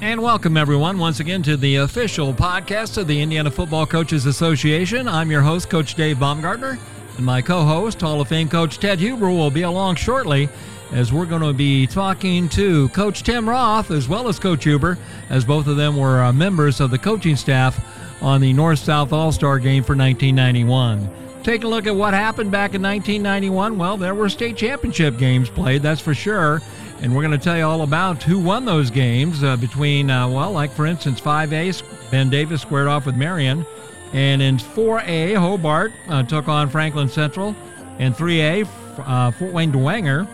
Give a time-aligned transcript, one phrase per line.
[0.00, 5.08] And welcome, everyone, once again to the official podcast of the Indiana Football Coaches Association.
[5.08, 6.78] I'm your host, Coach Dave Baumgartner,
[7.16, 10.48] and my co host, Hall of Fame Coach Ted Huber, will be along shortly
[10.92, 14.98] as we're going to be talking to Coach Tim Roth as well as Coach Huber,
[15.30, 17.84] as both of them were uh, members of the coaching staff
[18.22, 21.27] on the North South All Star game for 1991.
[21.48, 23.78] Take a look at what happened back in 1991.
[23.78, 26.60] Well, there were state championship games played, that's for sure.
[27.00, 30.28] And we're going to tell you all about who won those games uh, between, uh,
[30.28, 33.64] well, like for instance, 5A, Ben Davis squared off with Marion.
[34.12, 37.56] And in 4A, Hobart uh, took on Franklin Central.
[37.98, 40.28] And 3A, uh, Fort Wayne Dwenger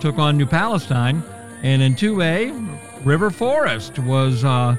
[0.00, 1.24] took on New Palestine.
[1.64, 4.76] And in 2A, River Forest was uh,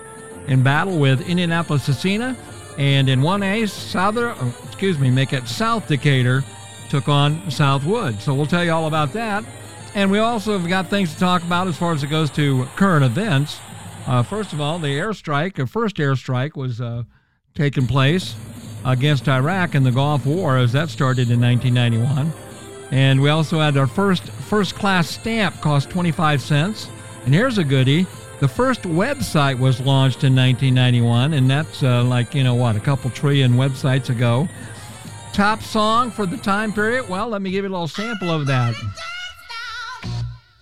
[0.47, 2.37] in battle with Indianapolis Scecina.
[2.77, 6.43] And in 1A, Southern, uh, excuse me, make it South Decatur
[6.89, 8.19] took on Southwood.
[8.21, 9.43] So we'll tell you all about that.
[9.95, 12.65] And we also have got things to talk about as far as it goes to
[12.75, 13.59] current events.
[14.07, 17.03] Uh, first of all, the airstrike, the first airstrike was uh,
[17.53, 18.35] taking place
[18.85, 22.33] against Iraq in the Gulf War as that started in 1991.
[22.91, 26.89] And we also had our first first class stamp cost 25 cents.
[27.25, 28.05] And here's a goodie.
[28.43, 32.79] The first website was launched in 1991, and that's uh, like, you know what, a
[32.81, 34.49] couple trillion websites ago.
[35.31, 37.07] Top song for the time period?
[37.07, 38.75] Well, let me give you a little sample of that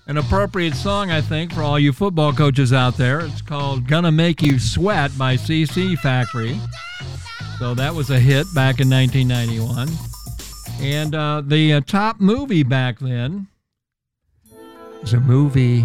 [0.05, 3.21] an appropriate song, I think, for all you football coaches out there.
[3.21, 6.59] It's called Gonna Make You Sweat by CC Factory.
[7.57, 9.89] So that was a hit back in 1991.
[10.81, 13.47] And uh, the uh, top movie back then
[15.01, 15.83] was a movie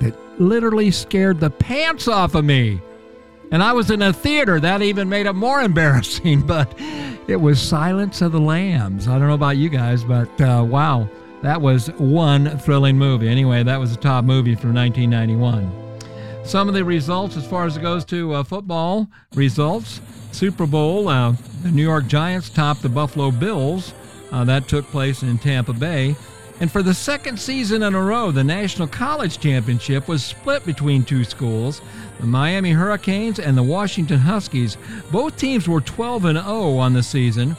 [0.00, 2.80] that literally scared the pants off of me.
[3.52, 4.60] And I was in a theater.
[4.60, 6.72] That even made it more embarrassing, but
[7.26, 9.08] it was Silence of the Lambs.
[9.08, 11.08] I don't know about you guys, but uh, wow.
[11.42, 13.28] That was one thrilling movie.
[13.28, 15.90] Anyway, that was a top movie from 1991.
[16.44, 20.00] Some of the results, as far as it goes to uh, football results,
[20.32, 23.94] Super Bowl, uh, the New York Giants topped the Buffalo Bills.
[24.30, 26.14] Uh, that took place in Tampa Bay.
[26.60, 31.04] And for the second season in a row, the National College Championship was split between
[31.04, 31.80] two schools,
[32.20, 34.76] the Miami Hurricanes and the Washington Huskies.
[35.10, 37.56] Both teams were 12 and 0 on the season.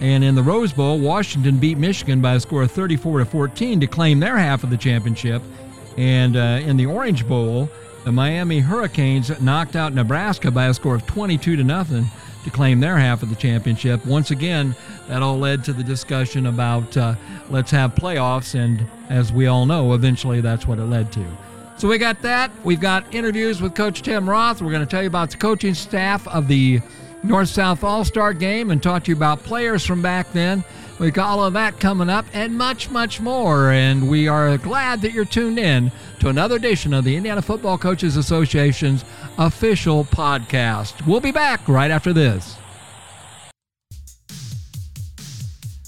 [0.00, 3.80] And in the Rose Bowl, Washington beat Michigan by a score of 34 to 14
[3.80, 5.40] to claim their half of the championship.
[5.96, 7.70] And uh, in the Orange Bowl,
[8.04, 12.06] the Miami Hurricanes knocked out Nebraska by a score of 22 to nothing
[12.44, 14.04] to claim their half of the championship.
[14.04, 14.74] Once again,
[15.08, 17.14] that all led to the discussion about uh,
[17.50, 21.24] let's have playoffs, and as we all know, eventually that's what it led to.
[21.76, 22.50] So we got that.
[22.64, 24.62] We've got interviews with Coach Tim Roth.
[24.62, 26.80] We're going to tell you about the coaching staff of the
[27.22, 30.64] North South All Star game and talk to you about players from back then.
[31.02, 33.72] We've got all of that coming up and much, much more.
[33.72, 35.90] And we are glad that you're tuned in
[36.20, 39.04] to another edition of the Indiana Football Coaches Association's
[39.36, 41.04] official podcast.
[41.04, 42.56] We'll be back right after this.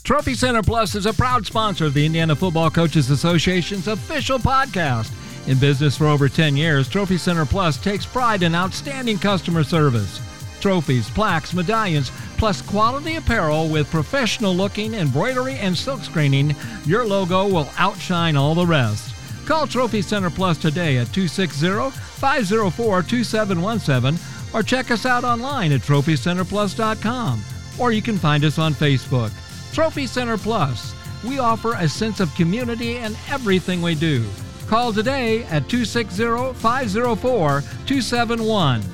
[0.03, 5.13] Trophy Center Plus is a proud sponsor of the Indiana Football Coaches Association's official podcast.
[5.47, 10.21] In business for over 10 years, Trophy Center Plus takes pride in outstanding customer service
[10.65, 12.11] trophies, plaques, medallions,
[12.45, 18.55] plus quality apparel with professional looking embroidery and silk screening, your logo will outshine all
[18.55, 19.15] the rest.
[19.47, 21.91] Call Trophy Center Plus today at 260
[22.21, 24.19] 504 2717
[24.53, 27.43] or check us out online at trophycenterplus.com
[27.79, 29.33] or you can find us on Facebook.
[29.73, 30.95] Trophy Center Plus.
[31.27, 34.23] We offer a sense of community in everything we do.
[34.67, 38.94] Call today at 260 504 271.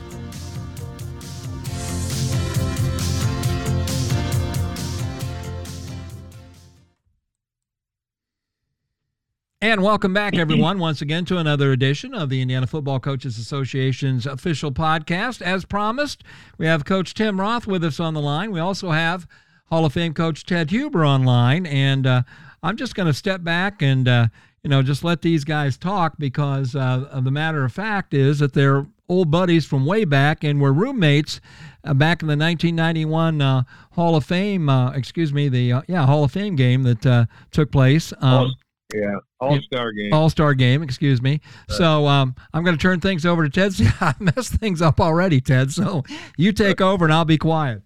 [9.63, 14.25] And welcome back, everyone, once again to another edition of the Indiana Football Coaches Association's
[14.25, 15.43] official podcast.
[15.43, 16.25] As promised,
[16.57, 18.53] we have Coach Tim Roth with us on the line.
[18.53, 19.27] We also have
[19.67, 21.67] Hall of Fame Coach Ted Huber online.
[21.67, 22.23] And uh,
[22.63, 24.29] I'm just going to step back and, uh,
[24.63, 28.55] you know, just let these guys talk because uh, the matter of fact is that
[28.55, 31.39] they're old buddies from way back and were roommates
[31.85, 36.25] uh, back in the 1991 uh, Hall of Fame, uh, excuse me, the, yeah, Hall
[36.25, 38.15] of Fame game that took place.
[38.23, 38.55] Um,
[38.95, 40.13] yeah, All Star game.
[40.13, 41.41] All Star game, excuse me.
[41.69, 41.77] Right.
[41.79, 43.75] So um, I'm going to turn things over to Ted.
[44.01, 45.73] I messed things up already, Ted.
[45.73, 46.05] So
[46.37, 47.83] you take over and I'll be quiet.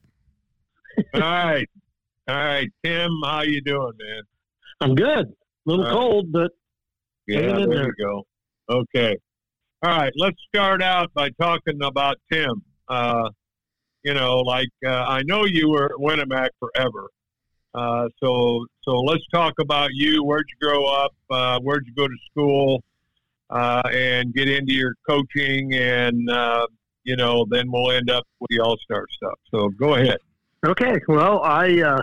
[1.15, 1.69] All right,
[2.29, 3.11] all right, Tim.
[3.25, 4.23] How you doing, man?
[4.81, 5.27] I'm good.
[5.27, 5.35] A
[5.67, 6.53] little cold, but
[7.27, 8.23] yeah, there, there you go.
[8.71, 9.17] Okay.
[9.83, 12.63] All right, let's start out by talking about Tim.
[12.89, 13.29] Uh,
[14.05, 17.09] you know, like uh, I know you were at Winamac forever,
[17.75, 20.25] uh, so so let's talk about you.
[20.25, 21.15] Where'd you grow up?
[21.31, 22.83] Uh, where'd you go to school?
[23.51, 26.67] uh, and get into your coaching, and uh,
[27.05, 29.39] you know, then we'll end up with the All Star stuff.
[29.51, 30.19] So go ahead.
[30.67, 30.99] Okay.
[31.09, 32.03] Well, I uh,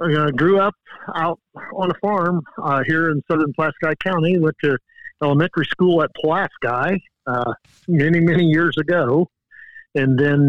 [0.00, 0.74] uh, grew up
[1.14, 1.38] out
[1.74, 2.42] on a farm
[2.86, 4.38] here in southern Pulaski County.
[4.38, 4.76] Went to
[5.22, 7.52] elementary school at Pulaski uh,
[7.86, 9.28] many, many years ago.
[9.94, 10.48] And then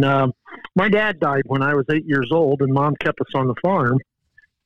[0.75, 3.55] my dad died when I was eight years old, and mom kept us on the
[3.61, 3.99] farm.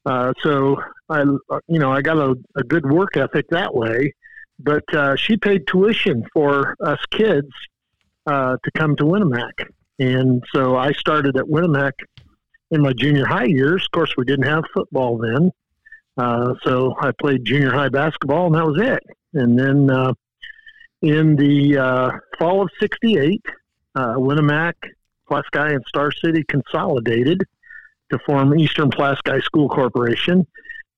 [0.07, 0.77] Uh, so
[1.09, 1.23] I,
[1.67, 4.13] you know, I got a, a good work ethic that way.
[4.57, 7.51] But uh, she paid tuition for us kids
[8.25, 9.67] uh, to come to Winamac,
[9.99, 11.91] and so I started at Winamac
[12.71, 13.83] in my junior high years.
[13.83, 15.51] Of course, we didn't have football then,
[16.17, 19.03] uh, so I played junior high basketball, and that was it.
[19.33, 20.13] And then uh,
[21.03, 23.41] in the fall of '68,
[23.93, 24.73] uh, Winamac,
[25.27, 27.43] Pulaski, and Star City consolidated
[28.11, 30.45] to form Eastern Pulaski School Corporation.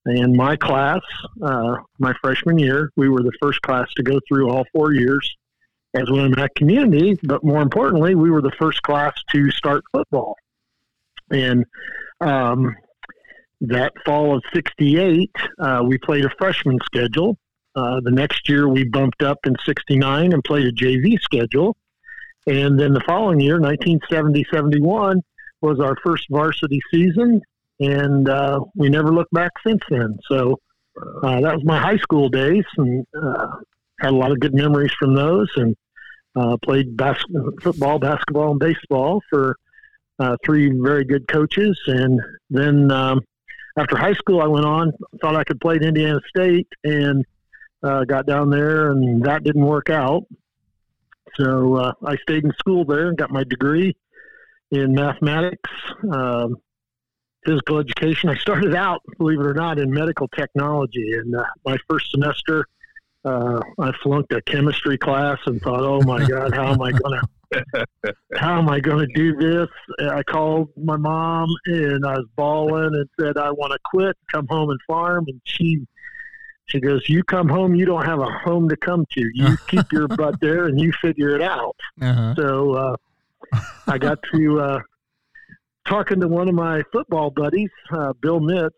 [0.06, 1.02] And my class,
[1.42, 5.30] uh, my freshman year, we were the first class to go through all four years
[5.94, 7.18] as Winamac community.
[7.24, 10.36] But more importantly, we were the first class to start football.
[11.32, 11.66] And
[12.22, 12.76] um,
[13.62, 17.38] that fall of '68, uh, we played a freshman schedule.
[17.76, 21.76] Uh, the next year, we bumped up in '69 and played a JV schedule.
[22.48, 25.22] And then the following year, 1970 71,
[25.62, 27.42] was our first varsity season.
[27.80, 30.20] And uh, we never looked back since then.
[30.30, 30.60] So
[31.24, 33.48] uh, that was my high school days and uh,
[34.02, 35.50] had a lot of good memories from those.
[35.56, 35.76] And
[36.36, 37.24] uh, played bas-
[37.62, 39.56] football, basketball, and baseball for
[40.20, 41.80] uh, three very good coaches.
[41.88, 42.20] And
[42.50, 43.22] then um,
[43.78, 44.92] after high school, I went on,
[45.22, 47.26] thought I could play at Indiana State, and
[47.82, 50.24] uh, got down there, and that didn't work out.
[51.36, 53.96] So uh, I stayed in school there and got my degree
[54.72, 55.70] in mathematics,
[56.12, 56.58] um,
[57.46, 58.30] physical education.
[58.30, 61.14] I started out, believe it or not, in medical technology.
[61.14, 62.66] And uh, my first semester,
[63.26, 67.20] uh, I flunked a chemistry class and thought, "Oh my God, how am I going
[67.54, 69.70] to how am I going to do this?"
[70.12, 74.48] I called my mom and I was bawling and said, "I want to quit, come
[74.48, 75.86] home and farm." And she
[76.68, 79.30] she goes, "You come home, you don't have a home to come to.
[79.34, 82.36] You keep your butt there and you figure it out." Uh-huh.
[82.38, 82.96] So uh,
[83.88, 84.80] I got to uh,
[85.88, 88.70] talking to one of my football buddies, uh, Bill Mitz,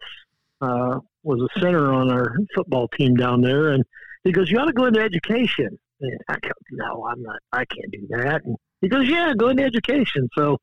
[0.61, 3.83] uh, was a center on our football team down there, and
[4.23, 7.39] he goes, "You ought to go into education." And I go, "No, I'm not.
[7.51, 10.57] I can't do that." And he goes, "Yeah, go into education." So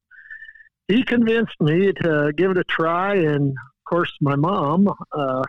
[0.89, 4.89] he convinced me to give it a try, and of course, my mom.
[5.13, 5.45] Uh,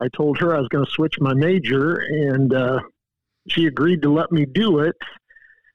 [0.00, 2.80] I told her I was going to switch my major, and uh,
[3.48, 4.96] she agreed to let me do it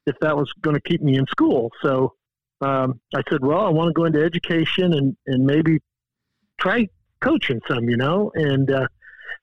[0.10, 1.72] if that was going to keep me in school.
[1.82, 2.14] So
[2.62, 5.80] um, I said, "Well, I want to go into education and and maybe
[6.60, 6.88] try
[7.22, 8.88] coaching some, you know." And uh,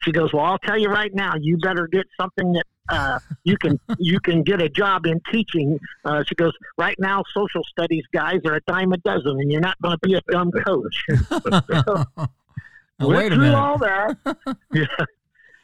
[0.02, 3.56] she goes, "Well, I'll tell you right now, you better get something that uh, you
[3.56, 8.04] can you can get a job in teaching." Uh, she goes, "Right now, social studies
[8.12, 11.04] guys are a dime a dozen, and you're not going to be a dumb coach."
[11.28, 12.04] so,
[13.00, 13.54] wait a minute.
[13.54, 14.16] all that.
[14.72, 14.86] yeah.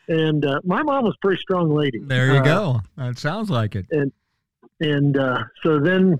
[0.08, 2.00] And uh, my mom was a pretty strong lady.
[2.00, 2.80] There you uh, go.
[2.96, 3.86] That sounds like it.
[3.90, 4.12] And
[4.80, 6.18] and uh, so then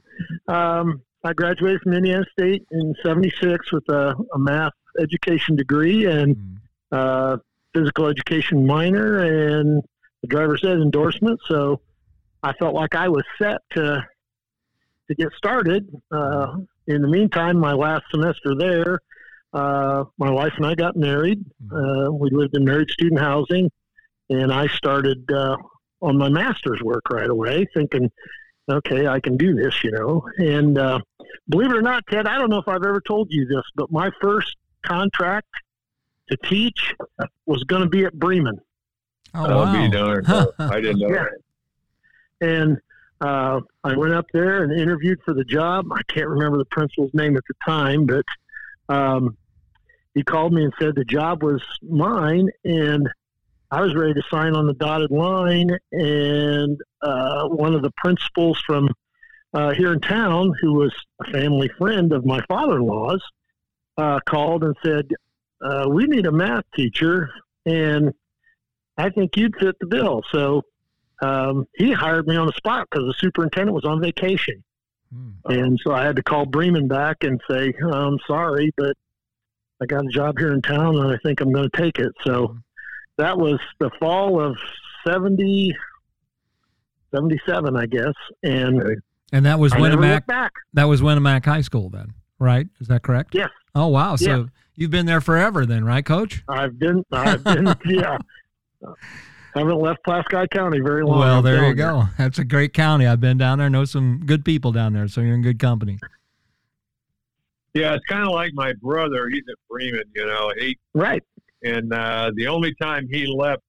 [0.49, 6.37] um, I graduated from Indiana State in '76 with a, a, math education degree and
[6.93, 7.41] mm.
[7.75, 9.83] physical education minor and
[10.25, 11.41] a driver's ed endorsement.
[11.47, 11.81] So
[12.43, 14.05] I felt like I was set to
[15.09, 15.89] to get started.
[16.11, 16.57] Uh,
[16.87, 19.01] in the meantime, my last semester there,
[19.53, 21.45] uh, my wife and I got married.
[21.65, 21.77] Mm-hmm.
[21.77, 23.71] Uh, we lived in married student housing,
[24.31, 25.57] and I started uh,
[26.01, 28.11] on my master's work right away, thinking,
[28.71, 30.27] okay, I can do this, you know.
[30.39, 31.01] And uh,
[31.49, 33.91] believe it or not, Ted, I don't know if I've ever told you this, but
[33.91, 35.49] my first contract
[36.29, 36.95] to teach
[37.47, 38.61] was going to be at Bremen.
[39.35, 39.89] Oh, oh wow.
[39.89, 40.27] darn.
[40.59, 41.27] I didn't know yeah.
[42.41, 42.49] that.
[42.49, 42.79] And
[43.21, 45.87] uh, I went up there and interviewed for the job.
[45.93, 48.25] I can't remember the principal's name at the time, but
[48.89, 49.37] um,
[50.15, 53.09] he called me and said the job was mine and
[53.73, 55.71] I was ready to sign on the dotted line.
[55.93, 58.91] And uh, one of the principals from
[59.55, 63.23] uh, here in town, who was a family friend of my father in law's,
[63.97, 65.09] uh, called and said,
[65.63, 67.31] uh, We need a math teacher,
[67.65, 68.13] and
[68.99, 70.23] I think you'd fit the bill.
[70.31, 70.63] So
[71.23, 74.63] um, he hired me on the spot because the superintendent was on vacation.
[75.11, 75.31] Hmm.
[75.47, 78.97] And so I had to call Bremen back and say, I'm sorry, but
[79.81, 82.13] I got a job here in town and I think I'm going to take it.
[82.23, 82.57] So
[83.23, 84.57] that was the fall of
[85.07, 85.73] 70,
[87.15, 88.13] 77, I guess.
[88.43, 89.01] And
[89.33, 90.51] and that was Winamac.
[90.75, 92.67] That was Winamac High School then, right?
[92.81, 93.35] Is that correct?
[93.35, 93.51] Yes.
[93.75, 94.17] Oh wow!
[94.17, 96.43] So you've been there forever then, right, Coach?
[96.49, 97.05] I've been.
[97.13, 97.75] I've been.
[97.87, 98.19] yeah.
[99.55, 101.21] haven't left Pulaski County very long.
[101.21, 102.01] Well, there you go.
[102.01, 102.09] You.
[102.19, 103.07] That's a great county.
[103.07, 103.71] I've been down there.
[103.71, 105.99] Know some good people down there, so you're in good company.
[107.73, 109.29] Yeah, it's kind of like my brother.
[109.31, 110.53] He's at Bremen, you know.
[110.59, 111.23] He right.
[111.65, 113.63] And uh, the only time he left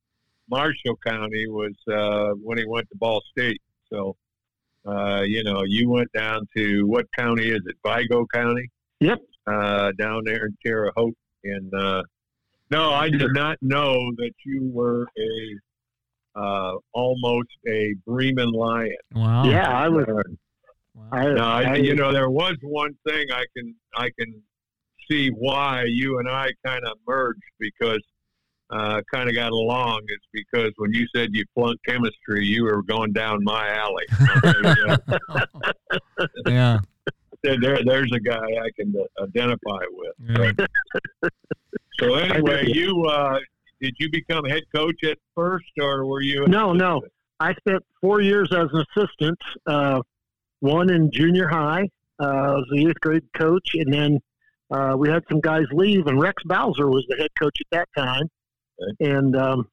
[0.49, 3.61] Marshall County was uh, when he went to Ball State.
[3.91, 4.15] So,
[4.85, 7.75] uh, you know, you went down to what county is it?
[7.85, 8.69] Vigo County.
[8.99, 9.19] Yep.
[9.45, 12.01] Uh, down there in Terre Haute, and uh,
[12.71, 18.95] no, I did not know that you were a uh, almost a Bremen Lion.
[19.13, 19.43] Wow.
[19.43, 20.05] Yeah, I was.
[20.07, 20.23] Wow.
[21.11, 24.41] I, no, I, I, you know, there was one thing I can I can
[25.09, 28.01] see why you and I kind of merged because
[28.69, 32.81] uh, kind of got along is because when you said you flunked chemistry, you were
[32.81, 34.05] going down my alley.
[36.47, 36.79] yeah.
[37.43, 40.15] There, there's a guy I can identify with.
[40.19, 40.51] Yeah.
[41.99, 43.39] So anyway, you uh,
[43.79, 46.47] did you become head coach at first, or were you?
[46.47, 46.79] No, assistant?
[46.79, 47.01] no.
[47.39, 49.37] I spent four years as an assistant.
[49.67, 50.01] Uh,
[50.59, 51.87] one in junior high.
[52.19, 54.19] Uh, I was the eighth grade coach, and then
[54.73, 57.89] uh, we had some guys leave, and Rex Bowser was the head coach at that
[57.95, 58.27] time.
[58.81, 59.11] Okay.
[59.11, 59.67] And um,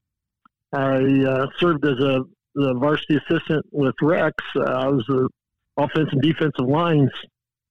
[0.73, 2.23] I uh, served as a
[2.55, 4.37] the varsity assistant with Rex.
[4.55, 5.29] Uh, I was the
[5.77, 7.11] offensive and defensive lines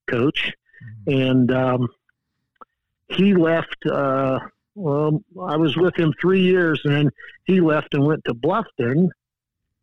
[0.09, 0.51] coach,
[1.07, 1.19] mm-hmm.
[1.19, 1.87] and um,
[3.09, 3.77] he left.
[3.85, 4.39] Uh,
[4.73, 7.09] well, I was with him three years, and then
[7.43, 9.09] he left and went to Bluffton,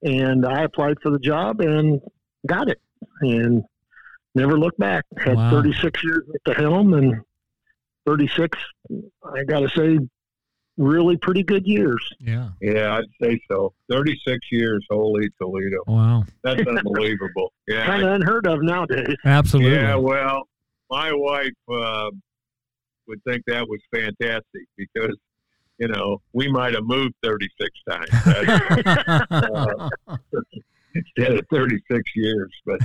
[0.03, 2.01] and I applied for the job and
[2.47, 2.81] got it,
[3.21, 3.63] and
[4.35, 5.05] never looked back.
[5.19, 5.51] Had wow.
[5.51, 7.21] 36 years at the helm, and
[8.07, 8.59] 36.
[9.25, 9.99] I got to say,
[10.77, 12.07] really pretty good years.
[12.21, 12.51] Yeah.
[12.61, 13.73] Yeah, I'd say so.
[13.91, 15.79] 36 years, holy Toledo.
[15.87, 16.25] Wow.
[16.43, 17.53] That's unbelievable.
[17.69, 17.85] Yeah.
[17.85, 19.17] kind of unheard of nowadays.
[19.25, 19.73] Absolutely.
[19.73, 20.47] Yeah, well,
[20.89, 22.11] my wife uh,
[23.09, 25.17] would think that was fantastic because,
[25.79, 28.09] you know, we might have moved 36 times.
[29.33, 29.89] uh,
[30.95, 32.81] instead of 36 years, but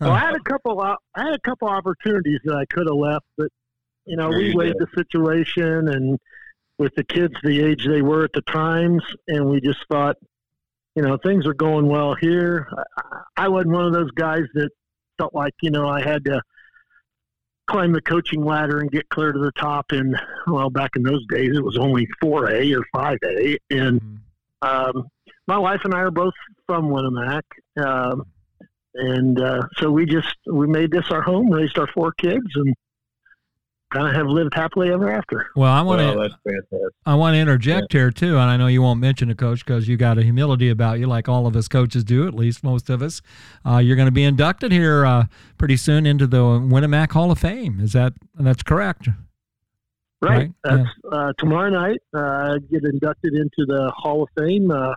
[0.00, 0.80] well, I had a couple.
[0.80, 3.48] I had a couple opportunities that I could have left, but
[4.04, 6.18] you know, we weighed the situation and
[6.78, 10.16] with the kids the age they were at the times, and we just thought,
[10.94, 12.68] you know, things are going well here.
[12.96, 14.70] I, I wasn't one of those guys that
[15.18, 16.42] felt like, you know, I had to
[17.66, 19.86] climb the coaching ladder and get clear to the top.
[19.90, 23.56] And well, back in those days, it was only 4A or 5A.
[23.70, 24.98] And mm-hmm.
[24.98, 25.08] um,
[25.46, 26.34] my wife and I are both
[26.66, 27.42] from Winamac.
[27.82, 28.26] Um,
[28.94, 32.74] and uh, so we just we made this our home, raised our four kids, and
[33.92, 35.50] kind of have lived happily ever after.
[35.54, 38.00] Well, I want well, to I want to interject yeah.
[38.00, 40.70] here too, and I know you won't mention a coach because you got a humility
[40.70, 43.22] about you, like all of us coaches do, at least most of us.
[43.66, 45.26] Uh, you're going to be inducted here uh,
[45.58, 47.80] pretty soon into the Winamac Hall of Fame.
[47.80, 49.08] Is that that's correct?
[50.20, 50.30] Right.
[50.30, 50.50] right?
[50.64, 51.10] That's yeah.
[51.10, 52.00] uh, tomorrow night.
[52.14, 54.70] Uh, get inducted into the Hall of Fame.
[54.70, 54.94] Uh,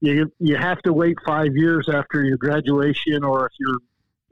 [0.00, 3.78] you you have to wait five years after your graduation, or if you're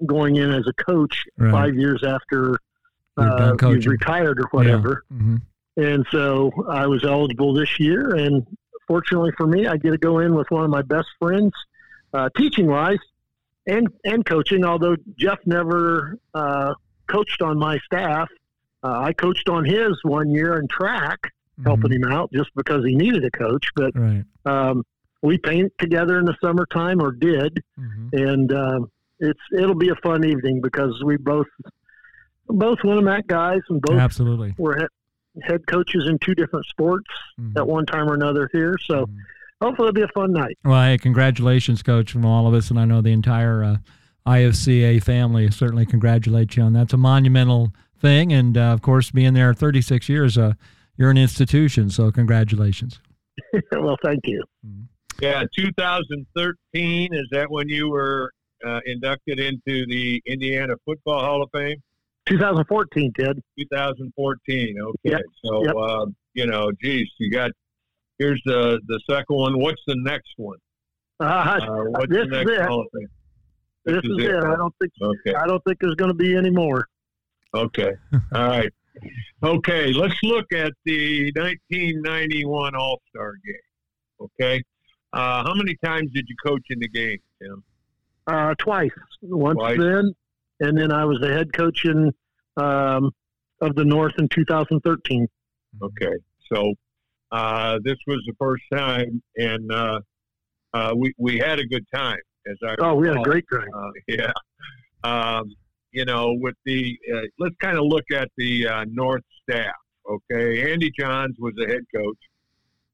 [0.04, 1.50] going in as a coach, right.
[1.50, 2.58] five years after
[3.16, 5.04] uh, you've retired or whatever.
[5.10, 5.16] Yeah.
[5.16, 5.36] Mm-hmm.
[5.76, 8.46] And so I was eligible this year, and
[8.86, 11.52] fortunately for me, I get to go in with one of my best friends,
[12.14, 12.98] uh, teaching wise,
[13.66, 14.64] and and coaching.
[14.64, 16.74] Although Jeff never uh,
[17.08, 18.28] coached on my staff,
[18.82, 21.64] uh, I coached on his one year in track, mm-hmm.
[21.64, 23.66] helping him out just because he needed a coach.
[23.74, 24.24] But right.
[24.46, 24.82] um,
[25.22, 28.16] we paint together in the summertime, or did, mm-hmm.
[28.16, 31.46] and um, it's it'll be a fun evening because we both
[32.48, 34.88] both Winamac guys, and both absolutely were head,
[35.42, 37.06] head coaches in two different sports
[37.40, 37.56] mm-hmm.
[37.58, 38.76] at one time or another here.
[38.84, 39.16] So mm-hmm.
[39.60, 40.58] hopefully it'll be a fun night.
[40.64, 43.76] Well, hey, congratulations, coach, from all of us, and I know the entire uh,
[44.26, 49.34] IFCA family certainly congratulate you on that's a monumental thing, and uh, of course, being
[49.34, 50.52] there 36 years, uh,
[50.96, 51.90] you're an institution.
[51.90, 53.00] So congratulations.
[53.72, 54.42] well, thank you.
[54.66, 54.82] Mm-hmm.
[55.20, 58.30] Yeah, 2013 is that when you were
[58.64, 61.82] uh, inducted into the Indiana Football Hall of Fame?
[62.26, 63.38] 2014, Ted.
[63.58, 64.76] 2014.
[64.80, 64.94] Okay.
[65.04, 65.20] Yep.
[65.44, 65.74] So, yep.
[65.76, 67.50] Uh, you know, geez, you got
[68.18, 69.58] here's the the second one.
[69.58, 70.58] What's the next one?
[71.20, 73.10] Uh, uh, what's this the next is it.
[73.84, 74.30] This, this is, is, it.
[74.30, 74.44] it.
[74.44, 74.92] I don't think.
[75.00, 75.34] Okay.
[75.34, 76.86] I don't think there's going to be any more.
[77.54, 77.92] Okay.
[78.34, 78.72] All right.
[79.42, 79.92] Okay.
[79.92, 84.28] Let's look at the 1991 All Star game.
[84.40, 84.62] Okay.
[85.12, 87.62] Uh, how many times did you coach in the game, Tim?
[88.26, 88.90] Uh, twice.
[89.22, 89.78] Once twice.
[89.78, 90.12] then,
[90.60, 92.12] and then I was the head coach in
[92.56, 93.10] um,
[93.60, 95.26] of the North in 2013.
[95.82, 96.12] Okay,
[96.52, 96.74] so
[97.32, 100.00] uh, this was the first time, and uh,
[100.74, 102.18] uh, we we had a good time.
[102.48, 102.96] As I oh, recall.
[102.96, 103.68] we had a great time.
[103.74, 104.32] Uh, yeah,
[105.04, 105.54] um,
[105.92, 109.74] you know, with the uh, let's kind of look at the uh, North staff.
[110.08, 112.18] Okay, Andy Johns was the head coach.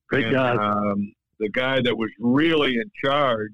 [0.08, 0.56] Great and, guy.
[0.56, 3.52] Um, the guy that was really in charge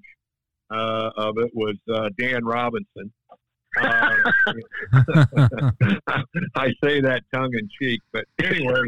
[0.70, 3.12] uh, of it was uh, Dan Robinson.
[3.76, 4.14] Uh,
[6.54, 8.82] I say that tongue in cheek, but anyway,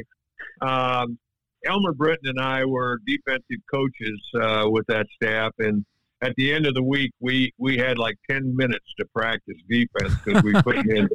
[0.63, 1.19] um,
[1.67, 5.85] Elmer Britton and I were defensive coaches uh, with that staff, and
[6.23, 10.15] at the end of the week, we we had like ten minutes to practice defense
[10.25, 11.09] because we put in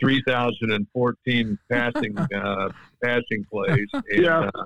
[0.00, 2.68] 3,014 passing uh,
[3.02, 3.86] passing plays.
[3.92, 4.50] And, Yeah.
[4.54, 4.64] Uh,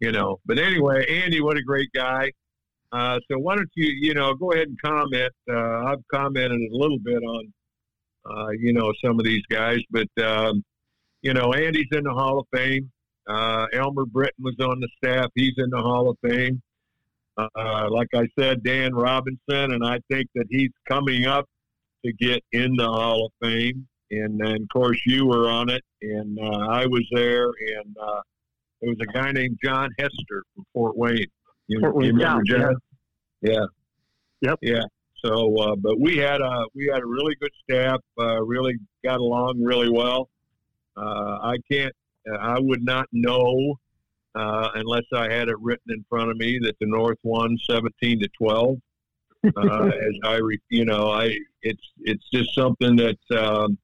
[0.00, 2.30] you know, but anyway, Andy, what a great guy.
[2.92, 5.32] Uh, so why don't you, you know, go ahead and comment.
[5.48, 7.52] Uh, I've commented a little bit on,
[8.28, 10.64] uh, you know, some of these guys, but um,
[11.22, 12.90] you know, Andy's in the Hall of Fame.
[13.28, 16.60] Uh, Elmer Britton was on the staff; he's in the Hall of Fame.
[17.36, 21.46] Uh, like I said, Dan Robinson, and I think that he's coming up
[22.04, 23.86] to get in the Hall of Fame.
[24.10, 27.96] And then, of course, you were on it, and uh, I was there, and
[28.80, 31.26] there was a guy named John Hester from Fort Wayne.
[31.70, 32.70] You, Fort Wayne, you remember yeah?
[33.42, 33.66] Yeah.
[34.40, 34.58] Yep.
[34.60, 34.82] Yeah.
[35.24, 38.00] So, uh, but we had a we had a really good staff.
[38.18, 38.74] Uh, really
[39.04, 40.28] got along really well.
[40.96, 41.94] Uh, I can't.
[42.40, 43.78] I would not know
[44.34, 48.20] uh, unless I had it written in front of me that the North won seventeen
[48.20, 48.78] to twelve.
[49.56, 53.78] Uh, as I, re, you know, I it's it's just something that um,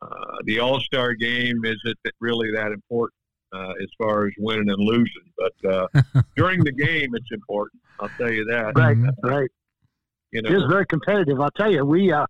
[0.00, 3.21] uh, the All Star game isn't really that important
[3.52, 5.86] uh, as far as winning and losing, but uh,
[6.36, 7.80] during the game it's important.
[8.00, 8.72] I'll tell you that.
[8.76, 9.10] Right, Mhm.
[9.22, 9.50] right.
[10.32, 11.40] You It was very competitive.
[11.40, 12.24] I'll tell you, we, uh,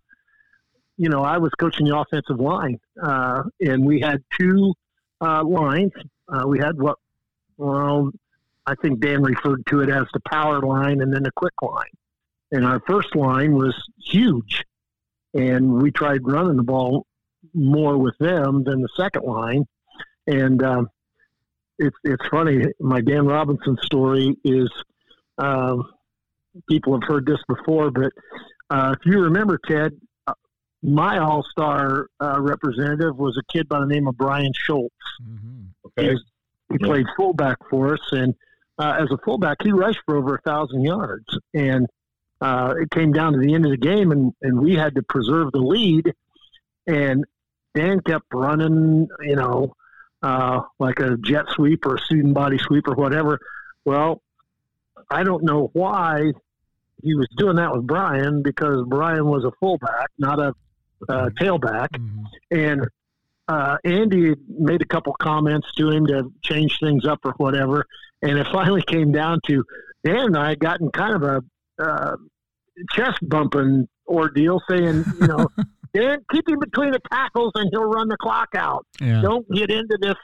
[0.97, 4.73] you know, I was coaching the offensive line, uh, and we had two
[5.21, 5.91] uh, lines.
[6.27, 6.97] Uh, we had what,
[7.57, 8.11] well,
[8.65, 11.85] I think Dan referred to it as the power line and then the quick line.
[12.51, 14.63] And our first line was huge,
[15.33, 17.05] and we tried running the ball
[17.53, 19.65] more with them than the second line.
[20.27, 20.89] And um,
[21.79, 22.65] it's it's funny.
[22.79, 24.69] My Dan Robinson story is.
[25.37, 25.89] Um,
[26.69, 28.11] people have heard this before, but
[28.69, 29.93] uh, if you remember, Ted,
[30.27, 30.33] uh,
[30.83, 34.93] my All Star uh, representative was a kid by the name of Brian Schultz.
[35.23, 35.69] Mhm.
[35.97, 36.13] He, okay.
[36.13, 36.23] was,
[36.69, 36.85] he Yeah.
[36.87, 38.35] played fullback for us, and
[38.77, 41.25] uh, as a fullback, he rushed for over a thousand yards.
[41.55, 41.87] And
[42.39, 45.01] uh, it came down to the end of the game, and, and we had to
[45.01, 46.13] preserve the lead.
[46.85, 47.25] And
[47.73, 49.73] Dan kept running, you know,
[50.23, 53.39] uh, like a jet sweep or a student body sweep or whatever.
[53.85, 54.21] Well,
[55.11, 56.31] I don't know why
[57.03, 60.53] he was doing that with Brian because Brian was a fullback, not a
[61.09, 62.23] uh, tailback Mhm.
[62.51, 62.87] and
[63.49, 67.85] uh, Andy made a couple comments to him to change things up or whatever,
[68.21, 69.65] and it finally came down to
[70.05, 71.43] Dan and I had gotten kind of a
[71.83, 72.15] uh,
[72.91, 75.47] chest bumping ordeal, saying, you know,
[75.93, 78.85] keep him between the tackles and he'll run the clock out.
[78.99, 79.21] Yeah.
[79.21, 80.15] Don't get into this,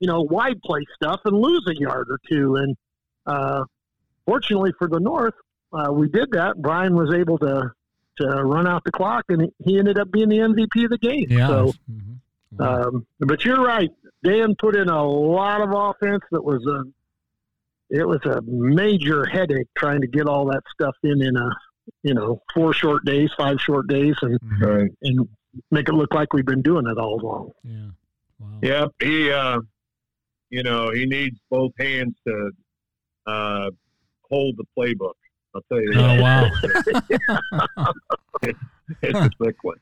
[0.00, 2.56] you know, wide play stuff and lose a yard or two.
[2.56, 2.76] And
[3.26, 3.64] uh,
[4.26, 5.34] fortunately for the North,
[5.72, 6.60] uh, we did that.
[6.60, 7.70] Brian was able to
[8.16, 11.26] to run out the clock, and he ended up being the MVP of the game.
[11.28, 11.48] Yeah.
[11.48, 11.72] So.
[11.90, 12.18] Mhm.
[12.52, 12.82] Wow.
[12.82, 13.90] Um, but you're right.
[14.22, 16.84] Dan put in a lot of offense that was a
[17.90, 21.50] it was a major headache trying to get all that stuff in in a
[22.02, 24.60] you know four short days, five short days, and Mhm.
[24.60, 24.90] Right.
[25.02, 25.28] and
[25.70, 27.52] make it look like we've been doing it all along.
[27.62, 27.90] Yeah.
[28.38, 28.58] Wow.
[28.62, 28.88] Yep.
[29.02, 29.60] He, uh,
[30.50, 32.50] you know, he needs both hands to
[33.26, 33.70] uh,
[34.30, 35.14] hold the playbook.
[35.54, 36.50] I'll tell you Oh wow.
[38.42, 38.58] it's
[39.18, 39.76] a thick one.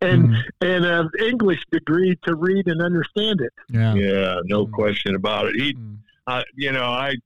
[0.00, 0.42] And Mhm.
[0.62, 3.52] and an English degree to read and understand it.
[3.68, 3.94] Yeah.
[3.94, 4.72] Yeah, no Mm.
[4.72, 5.56] question about it.
[5.56, 5.98] He, Mm.
[6.26, 7.16] uh, you know, I,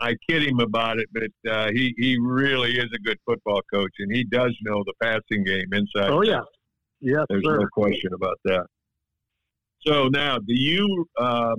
[0.00, 3.92] I kid him about it, but uh, he he really is a good football coach,
[3.98, 6.10] and he does know the passing game inside.
[6.10, 6.40] Oh yeah,
[7.00, 7.58] yes There's sir.
[7.58, 8.66] no question about that.
[9.86, 11.06] So now, do you?
[11.18, 11.56] Uh,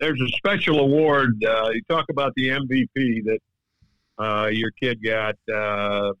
[0.00, 1.44] there's a special award.
[1.44, 3.38] Uh, you talk about the MVP that
[4.18, 5.36] uh, your kid got.
[5.52, 6.12] Uh,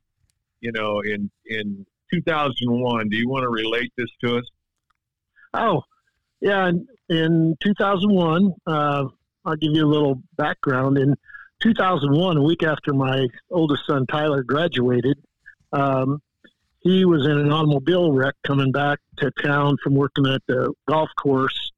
[0.62, 3.08] you know, in in 2001.
[3.10, 4.44] Do you want to relate this to us?
[5.52, 5.82] Oh,
[6.40, 6.68] yeah.
[6.68, 9.04] In, in 2001, uh,
[9.44, 10.98] I'll give you a little background.
[10.98, 11.16] In
[11.60, 15.18] 2001, a week after my oldest son Tyler graduated,
[15.72, 16.20] um,
[16.80, 21.10] he was in an automobile wreck coming back to town from working at the golf
[21.20, 21.72] course.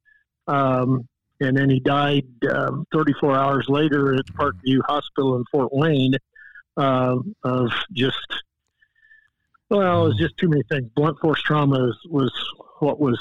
[0.46, 1.09] Um,
[1.40, 6.14] and then he died um, 34 hours later at Parkview Hospital in Fort Wayne
[6.77, 8.42] uh, of just
[9.70, 10.88] well, it was just too many things.
[10.94, 13.18] Blunt force trauma was, was what was,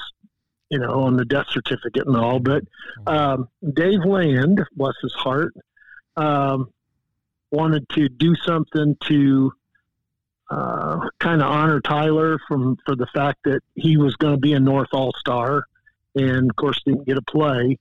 [0.74, 2.40] you know, on the death certificate and all.
[2.40, 2.64] But
[3.06, 5.54] um, Dave Land, bless his heart,
[6.18, 6.72] um,
[7.52, 9.54] wanted to do something to
[10.50, 14.54] uh, kind of honor Tyler from for the fact that he was going to be
[14.54, 15.66] a North All Star,
[16.16, 17.78] and of course didn't get a play.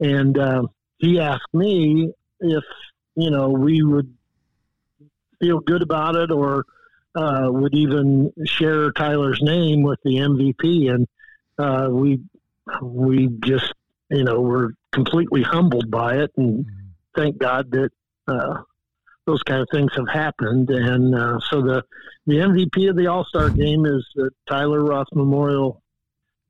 [0.00, 0.64] And uh,
[0.98, 2.64] he asked me if
[3.16, 4.12] you know, we would
[5.40, 6.64] feel good about it or
[7.14, 10.92] uh, would even share Tyler's name with the MVP.
[10.92, 11.06] And
[11.58, 12.20] uh, we,
[12.82, 13.72] we just,
[14.10, 16.30] you know, were completely humbled by it.
[16.36, 17.20] And mm-hmm.
[17.20, 17.90] thank God that
[18.28, 18.62] uh,
[19.26, 20.70] those kind of things have happened.
[20.70, 21.82] And uh, so the,
[22.26, 25.82] the MVP of the All Star game is the Tyler Roth Memorial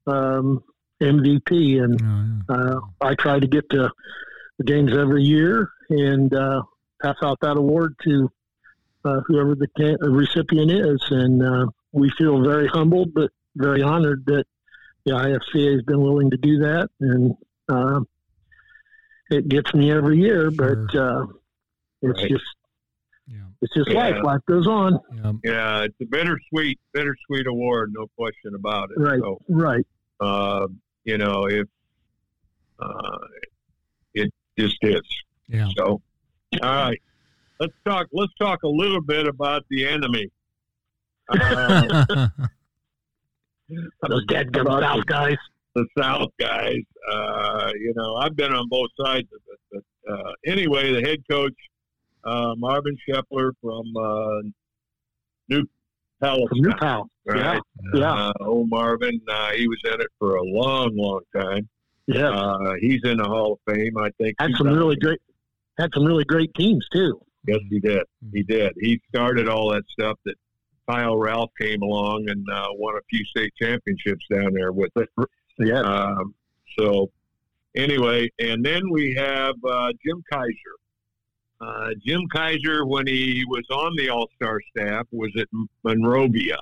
[0.07, 0.63] um,
[1.01, 1.83] MVP.
[1.83, 2.01] And
[2.49, 2.75] oh, yeah.
[2.77, 3.91] uh, I try to get to
[4.59, 6.63] the games every year and uh,
[7.03, 8.31] pass out that award to
[9.05, 11.03] uh, whoever the can- recipient is.
[11.11, 14.45] And uh, we feel very humbled, but very honored that
[15.05, 16.89] the IFCA has been willing to do that.
[17.01, 17.35] And
[17.69, 18.01] uh,
[19.31, 20.77] it gets me every year, sure.
[20.77, 21.27] but uh,
[22.03, 22.31] it's right.
[22.31, 22.45] just
[23.27, 23.39] yeah.
[23.63, 23.99] It's just yeah.
[23.99, 24.23] life.
[24.23, 24.99] Life goes on.
[25.15, 25.33] Yeah.
[25.45, 29.01] yeah, it's a bittersweet, bittersweet award, no question about it.
[29.01, 29.87] Right, so, right.
[30.21, 30.69] Uh,
[31.05, 31.67] you know, if
[32.79, 33.19] uh,
[34.15, 35.03] it just is.
[35.49, 35.69] Yeah.
[35.77, 36.03] So,
[36.63, 37.01] all right,
[37.61, 38.09] let's talk.
[38.13, 40.31] Let's talk a little bit about the enemy.
[44.09, 45.37] Those dead South guys.
[45.75, 46.83] The South guys.
[47.11, 49.85] Uh, you know, I've been on both sides of it.
[50.07, 51.55] But uh, anyway, the head coach
[52.25, 54.49] uh, Marvin Shepler from uh,
[55.49, 55.67] New
[56.21, 56.49] Palestine.
[56.49, 57.11] From New Pal.
[57.27, 57.61] Right?
[57.95, 58.01] Yeah.
[58.01, 58.13] yeah.
[58.13, 61.69] Uh, old Marvin, uh, he was in it for a long, long time.
[62.07, 62.29] Yeah.
[62.29, 64.37] Uh, he's in the Hall of Fame, I think.
[64.39, 65.21] Had some really great,
[65.79, 67.21] had some really great teams too.
[67.47, 68.03] Yes, he did.
[68.33, 68.73] He did.
[68.79, 70.37] He started all that stuff that
[70.89, 75.09] Kyle Ralph came along and uh, won a few state championships down there with it.
[75.59, 75.81] Yeah.
[75.81, 76.35] Um,
[76.79, 77.11] so
[77.75, 80.77] anyway, and then we have uh, Jim Kaiser.
[81.61, 85.49] Uh, Jim Kaiser, when he was on the All Star staff, was at
[85.83, 86.59] Monrovia,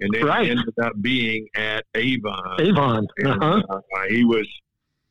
[0.00, 0.50] and then right.
[0.50, 2.60] ended up being at Avon.
[2.60, 3.06] Avon.
[3.24, 3.62] Uh-huh.
[3.68, 4.46] uh, he was.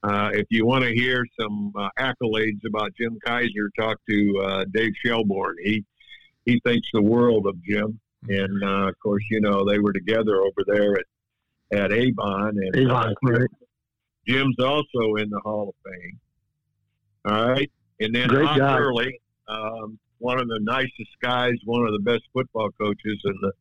[0.04, 4.66] Uh, if you want to hear some uh, accolades about Jim Kaiser, talk to uh,
[4.74, 5.58] Dave Shelbourne.
[5.62, 5.84] He
[6.46, 10.42] he thinks the world of Jim, and uh, of course, you know they were together
[10.42, 11.06] over there at
[11.72, 12.58] at Avon.
[12.58, 13.48] And Avon, right.
[14.28, 16.20] Jim's also in the Hall of Fame.
[17.26, 17.72] All right.
[18.00, 18.80] And then Great job.
[18.80, 23.52] Hurley, um, one of the nicest guys, one of the best football coaches in the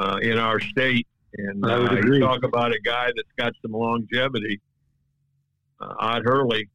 [0.00, 1.06] uh, in our state.
[1.34, 4.60] And uh, you talk about a guy that's got some longevity.
[5.80, 6.68] Uh, Ott Hurley.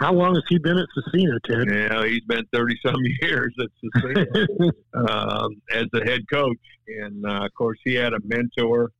[0.00, 1.68] How long has he been at Scecina, Ted?
[1.70, 7.44] Yeah, he's been thirty some years at Scecina um, as the head coach, and uh,
[7.44, 8.90] of course he had a mentor,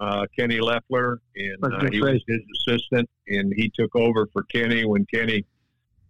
[0.00, 4.84] uh, Kenny Leffler, and uh, he was his assistant, and he took over for Kenny
[4.84, 5.44] when Kenny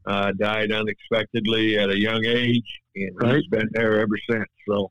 [0.06, 3.36] uh, died unexpectedly at a young age, and right.
[3.36, 4.48] he's been there ever since.
[4.68, 4.90] So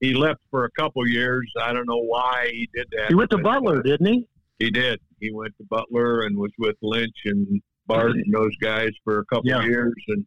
[0.00, 1.50] he left for a couple years.
[1.60, 3.08] I don't know why he did that.
[3.08, 4.26] He went to Butler, didn't he?
[4.58, 5.00] He did.
[5.20, 9.24] He went to Butler and was with Lynch and Bart and those guys for a
[9.26, 9.62] couple yeah.
[9.62, 10.26] years, and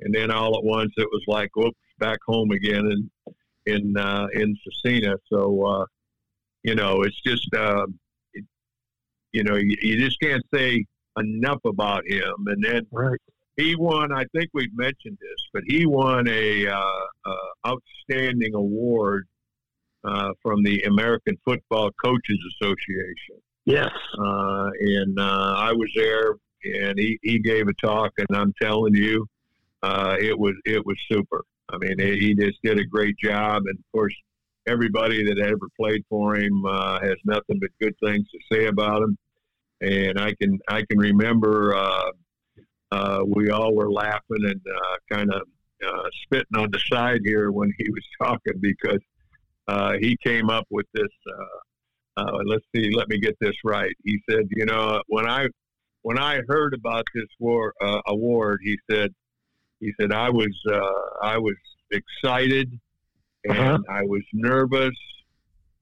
[0.00, 3.10] and then all at once it was like, whoops, back home again in
[3.66, 5.16] in uh, in Scecina.
[5.30, 5.84] So uh,
[6.62, 7.86] you know, it's just uh,
[8.32, 8.44] it,
[9.32, 10.86] you know, you, you just can't say
[11.18, 12.34] enough about him.
[12.46, 13.20] And then right
[13.56, 14.12] he won.
[14.12, 16.82] I think we've mentioned this, but he won a uh,
[17.24, 19.26] uh, outstanding award
[20.04, 23.36] uh, from the American Football Coaches Association.
[23.64, 28.52] Yes, uh, and uh, I was there, and he, he gave a talk, and I'm
[28.60, 29.26] telling you,
[29.82, 31.44] uh, it was it was super.
[31.70, 34.14] I mean, he just did a great job, and of course,
[34.66, 39.16] everybody that ever played for him has nothing but good things to say about him.
[39.80, 41.74] And I can I can remember
[42.94, 45.42] uh, we all were laughing and uh, kind of
[45.86, 49.00] uh, spitting on the side here when he was talking because
[49.66, 51.08] uh, he came up with this.
[51.28, 53.92] Uh, uh, let's see, let me get this right.
[54.04, 55.48] He said, you know, when I
[56.04, 59.10] when I heard about this war uh, award, he said,
[59.80, 61.56] he said I was uh, I was
[61.90, 62.70] excited
[63.44, 63.78] and uh-huh.
[63.88, 64.94] I was nervous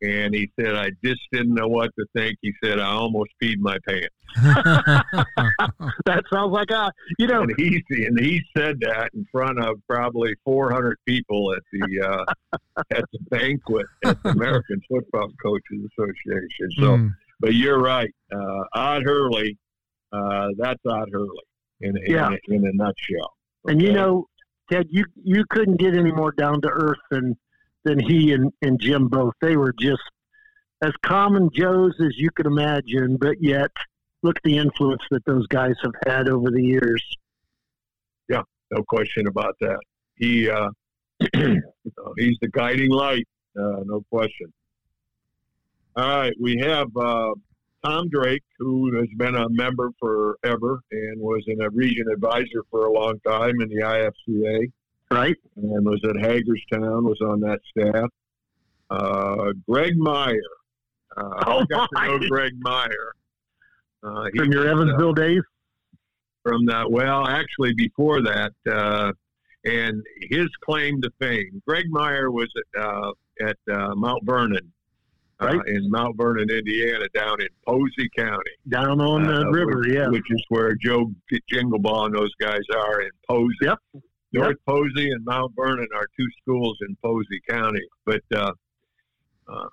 [0.01, 2.39] and he said I just didn't know what to think.
[2.41, 4.15] He said I almost peed my pants.
[6.07, 7.43] that sounds like a you know.
[7.43, 12.59] And he and he said that in front of probably 400 people at the uh,
[12.93, 16.71] at the banquet at the American Football Coaches Association.
[16.79, 17.11] So, mm.
[17.41, 19.59] but you're right, uh, Ott Hurley.
[20.13, 21.29] Uh, that's Ott Hurley
[21.81, 22.31] in, in, yeah.
[22.49, 23.35] in, in a nutshell.
[23.65, 23.73] Okay?
[23.73, 24.27] And you know,
[24.71, 27.37] Ted, you you couldn't get any more down to earth than
[27.85, 29.35] than he and, and Jim both.
[29.41, 30.03] They were just
[30.83, 33.71] as common Joes as you could imagine, but yet
[34.23, 37.05] look at the influence that those guys have had over the years.
[38.29, 39.81] Yeah, no question about that.
[40.17, 40.69] He uh,
[41.35, 43.27] he's the guiding light,
[43.59, 44.53] uh, no question.
[45.97, 47.33] All right, we have uh,
[47.85, 52.87] Tom Drake, who has been a member forever and was in a region advisor for
[52.87, 54.71] a long time in the IFCA.
[55.11, 55.37] Right.
[55.57, 58.09] And was at Hagerstown, was on that staff.
[58.91, 60.37] Uh, Greg Meyer.
[61.17, 62.07] Uh, oh I got my.
[62.07, 63.15] to know Greg Meyer.
[64.03, 65.43] Uh, from your Evansville uh, days?
[66.43, 69.13] From that, well, actually, before that, uh,
[69.65, 71.63] and his claim to fame.
[71.69, 73.57] Greg Meyer was at, uh, at
[73.97, 74.73] Mount Vernon
[75.43, 75.67] uh, right.
[75.67, 78.51] in Mount Vernon, Indiana, down in Posey County.
[78.69, 80.09] Down on the uh, river, which, yeah.
[80.09, 81.11] Which is where Joe
[81.53, 83.57] Jingleball and those guys are in Posey.
[83.63, 83.79] Yep.
[84.33, 84.57] North yep.
[84.67, 87.83] Posey and Mount Vernon are two schools in Posey County.
[88.07, 88.53] But uh,
[89.49, 89.67] uh,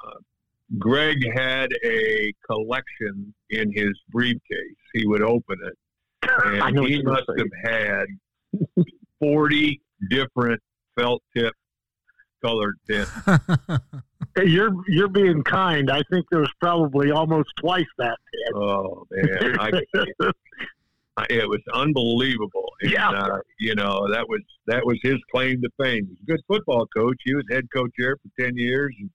[0.78, 4.78] Greg had a collection in his briefcase.
[4.94, 8.06] He would open it, and he must have had
[9.20, 10.62] 40 different
[10.98, 11.54] felt tip
[12.42, 13.10] colored pins.
[14.46, 15.90] you're you're being kind.
[15.92, 18.18] I think there was probably almost twice that.
[18.56, 19.82] Oh man, I,
[21.30, 22.74] it was unbelievable.
[22.82, 26.08] And, yeah, uh, you know that was that was his claim to fame.
[26.08, 27.18] He's a good football coach.
[27.24, 29.10] He was head coach there for ten years and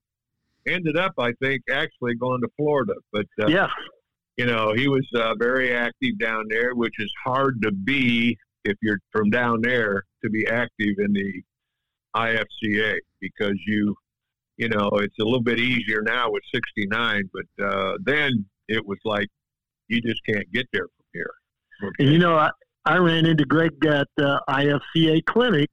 [0.66, 2.94] ended up, I think, actually going to Florida.
[3.12, 3.68] But uh, yeah,
[4.36, 8.76] you know he was uh, very active down there, which is hard to be if
[8.82, 11.42] you're from down there to be active in the
[12.14, 13.94] IFCA because you
[14.56, 18.98] you know, it's a little bit easier now with 69, but uh, then it was
[19.04, 19.28] like
[19.88, 21.30] you just can't get there from here.
[21.82, 22.04] Okay.
[22.04, 22.50] You know, I,
[22.84, 25.70] I ran into Greg at uh, IFCA clinic.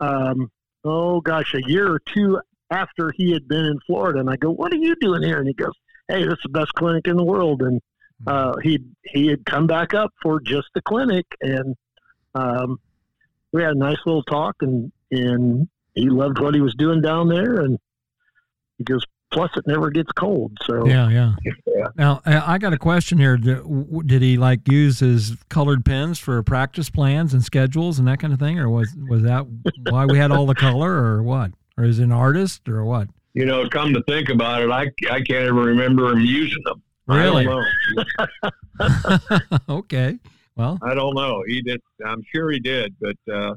[0.00, 0.50] Um,
[0.84, 4.50] oh gosh, a year or two after he had been in Florida, and I go,
[4.50, 5.74] "What are you doing here?" And he goes,
[6.08, 7.80] "Hey, this is the best clinic in the world." And
[8.26, 11.76] uh, he he had come back up for just the clinic, and
[12.34, 12.80] um,
[13.52, 17.28] we had a nice little talk, and and he loved what he was doing down
[17.28, 17.78] there, and
[18.78, 20.56] because plus it never gets cold.
[20.66, 21.32] So yeah, yeah.
[21.66, 21.86] yeah.
[21.96, 23.36] Now I got a question here.
[23.36, 28.18] Did, did, he like use his colored pens for practice plans and schedules and that
[28.18, 29.46] kind of thing, or was was that
[29.88, 31.52] why we had all the color, or what?
[31.76, 33.08] Or is an artist, or what?
[33.32, 36.82] You know, come to think about it, I I can't ever remember him using them.
[37.06, 37.48] Really?
[39.68, 40.18] okay.
[40.56, 41.42] Well, I don't know.
[41.46, 41.80] He did.
[42.04, 43.54] I'm sure he did, but uh,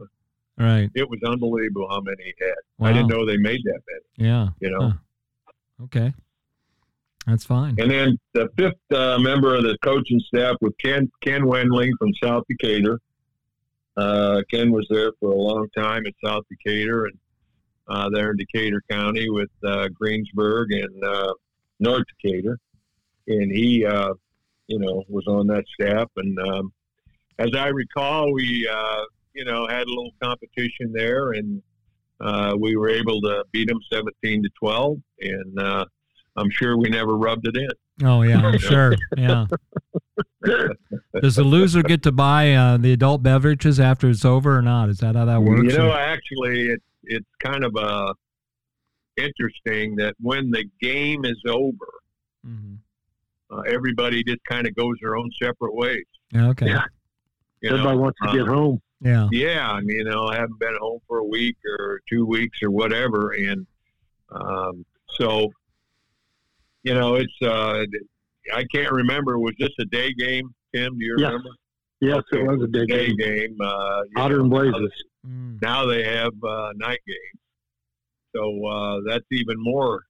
[0.57, 0.89] right.
[0.95, 2.53] It was unbelievable how many he had.
[2.77, 2.89] Wow.
[2.89, 4.29] I didn't know they made that many.
[4.29, 4.49] Yeah.
[4.59, 4.89] You know.
[4.89, 4.93] Huh.
[5.85, 6.13] Okay.
[7.25, 7.75] That's fine.
[7.79, 12.13] And then the fifth uh, member of the coaching staff was Ken Ken Wendling from
[12.21, 12.99] South Decatur.
[13.95, 17.17] Uh, Ken was there for a long time at South Decatur and
[17.87, 21.33] uh, there in Decatur County with uh, Greensburg and uh,
[21.79, 22.57] North Decatur,
[23.27, 24.13] and he, uh,
[24.67, 26.09] you know, was on that staff.
[26.15, 26.73] And um,
[27.39, 28.67] as I recall, we,
[29.33, 31.61] you know, had a little competition there and
[32.23, 35.85] uh, we were able to beat them 17 to 12, and uh,
[36.37, 38.07] I'm sure we never rubbed it in.
[38.07, 38.95] Oh yeah, I'm sure.
[39.17, 39.45] Yeah.
[41.21, 44.89] Does the loser get to buy uh, the adult beverages after it's over or not?
[44.89, 45.73] Is that how that works?
[45.73, 45.97] You know, or?
[45.97, 48.13] actually, it's it's kind of uh,
[49.17, 51.89] interesting that when the game is over,
[52.45, 52.75] mm-hmm.
[53.51, 56.05] uh, everybody just kind of goes their own separate ways.
[56.35, 56.67] Okay.
[56.67, 56.83] Yeah.
[57.61, 58.81] You Everybody know, wants to get uh, home.
[59.03, 59.27] Yeah.
[59.31, 59.69] Yeah.
[59.69, 62.71] I mean, you know, I haven't been home for a week or two weeks or
[62.71, 63.31] whatever.
[63.31, 63.67] And
[64.31, 65.51] um, so,
[66.83, 67.85] you know, it's, uh,
[68.53, 69.39] I can't remember.
[69.39, 70.97] Was this a day game, Tim?
[70.97, 71.27] Do you yes.
[71.27, 71.49] remember?
[72.01, 72.43] Yes, okay.
[72.43, 73.17] it was a day, day game.
[73.17, 73.57] game.
[73.61, 74.91] Uh, Hotter and blazes.
[75.25, 75.61] Mm.
[75.61, 77.39] Now they have uh, night games.
[78.35, 80.03] So uh, that's even more,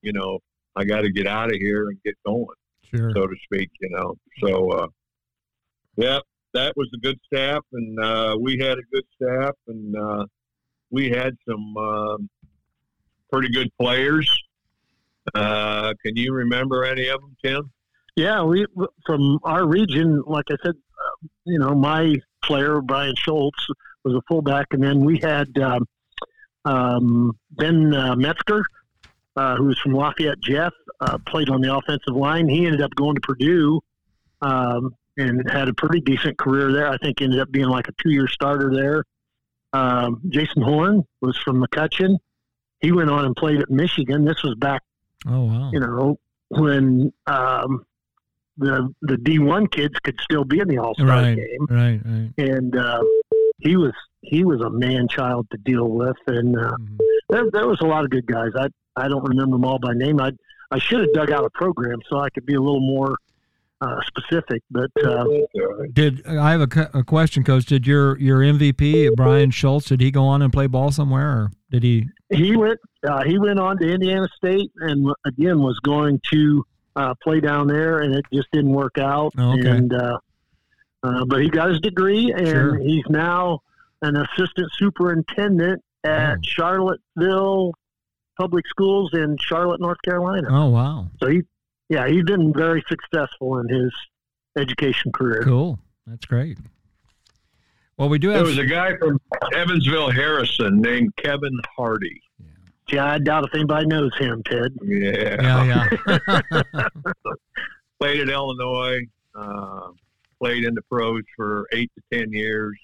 [0.00, 0.38] you know,
[0.76, 2.46] I got to get out of here and get going,
[2.94, 3.10] sure.
[3.14, 4.14] so to speak, you know.
[4.40, 4.86] So, uh,
[5.96, 6.20] yeah,
[6.56, 10.24] that was a good staff, and uh, we had a good staff, and uh,
[10.90, 12.30] we had some um,
[13.30, 14.30] pretty good players.
[15.34, 17.70] Uh, can you remember any of them, Tim?
[18.16, 18.64] Yeah, we
[19.04, 20.22] from our region.
[20.26, 23.66] Like I said, uh, you know, my player Brian Schultz
[24.04, 25.86] was a fullback, and then we had um,
[26.64, 28.64] um, Ben uh, Metzger,
[29.36, 30.40] uh, who was from Lafayette.
[30.40, 32.48] Jeff uh, played on the offensive line.
[32.48, 33.80] He ended up going to Purdue.
[34.40, 36.88] Um, and had a pretty decent career there.
[36.88, 39.04] I think ended up being like a two year starter there.
[39.72, 42.18] Um, Jason Horn was from McCutcheon.
[42.80, 44.24] He went on and played at Michigan.
[44.24, 44.82] This was back,
[45.26, 47.84] oh wow, you know, when um,
[48.58, 51.66] the the D one kids could still be in the All Star right, game.
[51.68, 52.32] Right, right.
[52.38, 53.02] And uh,
[53.58, 56.96] he was he was a man child to deal with, and uh, mm-hmm.
[57.30, 58.50] there, there was a lot of good guys.
[58.56, 60.20] I I don't remember them all by name.
[60.20, 60.32] I
[60.70, 63.16] I should have dug out a program so I could be a little more
[63.80, 65.24] uh, specific, but uh,
[65.92, 67.66] did I have a, a, question, Coach?
[67.66, 71.50] Did your your MVP Brian Schultz did he go on and play ball somewhere, or
[71.70, 72.06] did he?
[72.30, 72.78] He went.
[73.06, 76.64] Uh, he went on to Indiana State, and again was going to
[76.96, 79.32] uh, play down there, and it just didn't work out.
[79.36, 79.68] Oh, okay.
[79.68, 80.18] And uh,
[81.02, 82.78] uh, but he got his degree, and Sure.
[82.78, 83.60] he's now
[84.02, 86.40] an assistant superintendent at Oh.
[86.42, 87.74] Charlottesville
[88.38, 90.48] Public Schools in Charlotte, North Carolina.
[90.50, 91.42] Oh wow, So he,
[91.88, 93.92] yeah, he's been very successful in his
[94.58, 95.42] education career.
[95.42, 95.78] cool.
[96.06, 96.58] That's great.
[97.96, 98.38] Well, we do have.
[98.38, 99.20] There was a guy from
[99.54, 102.20] Evansville, Harrison, named Kevin Hardy.
[102.88, 104.76] Yeah, I doubt if anybody knows him, Ted.
[104.84, 105.42] Yeah.
[105.42, 106.88] yeah, yeah.
[107.98, 109.00] Played at Illinois.
[109.34, 109.88] Uh,
[110.38, 112.78] played in the pros for eight to ten years.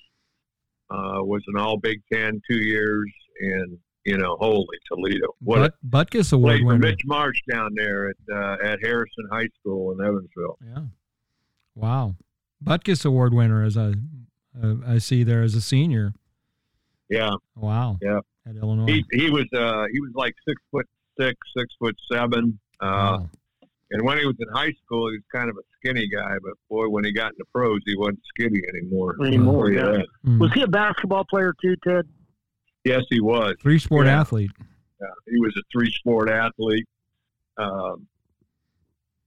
[0.90, 3.10] Uh, was an All Big Ten two years,
[3.40, 5.34] and you know, holy Toledo!
[5.40, 6.78] What but, Butkus a, Award played winner.
[6.78, 10.58] Mitch Marsh down there at uh, at Harrison High School in Evansville.
[10.64, 10.82] Yeah.
[11.74, 12.16] Wow.
[12.62, 13.94] Butkus Award winner, as I
[14.62, 16.12] uh, I see there as a senior.
[17.08, 17.98] Yeah, Wow.
[18.00, 18.20] Yeah.
[18.48, 18.86] At Illinois.
[18.86, 20.86] he he was uh, he was like six foot
[21.20, 22.58] six, six foot seven.
[22.80, 22.86] Uh,
[23.20, 23.30] wow.
[23.92, 26.36] And when he was in high school, he was kind of a skinny guy.
[26.42, 29.16] But boy, when he got into pros, he wasn't skinny anymore.
[29.24, 30.02] Anymore, I'll yeah.
[30.26, 30.40] Mm.
[30.40, 32.08] Was he a basketball player too, Ted?
[32.84, 33.54] Yes, he was.
[33.60, 34.20] Three sport Yeah.
[34.20, 34.50] athlete.
[35.00, 36.86] Yeah, he was a three sport athlete.
[37.56, 38.06] Um,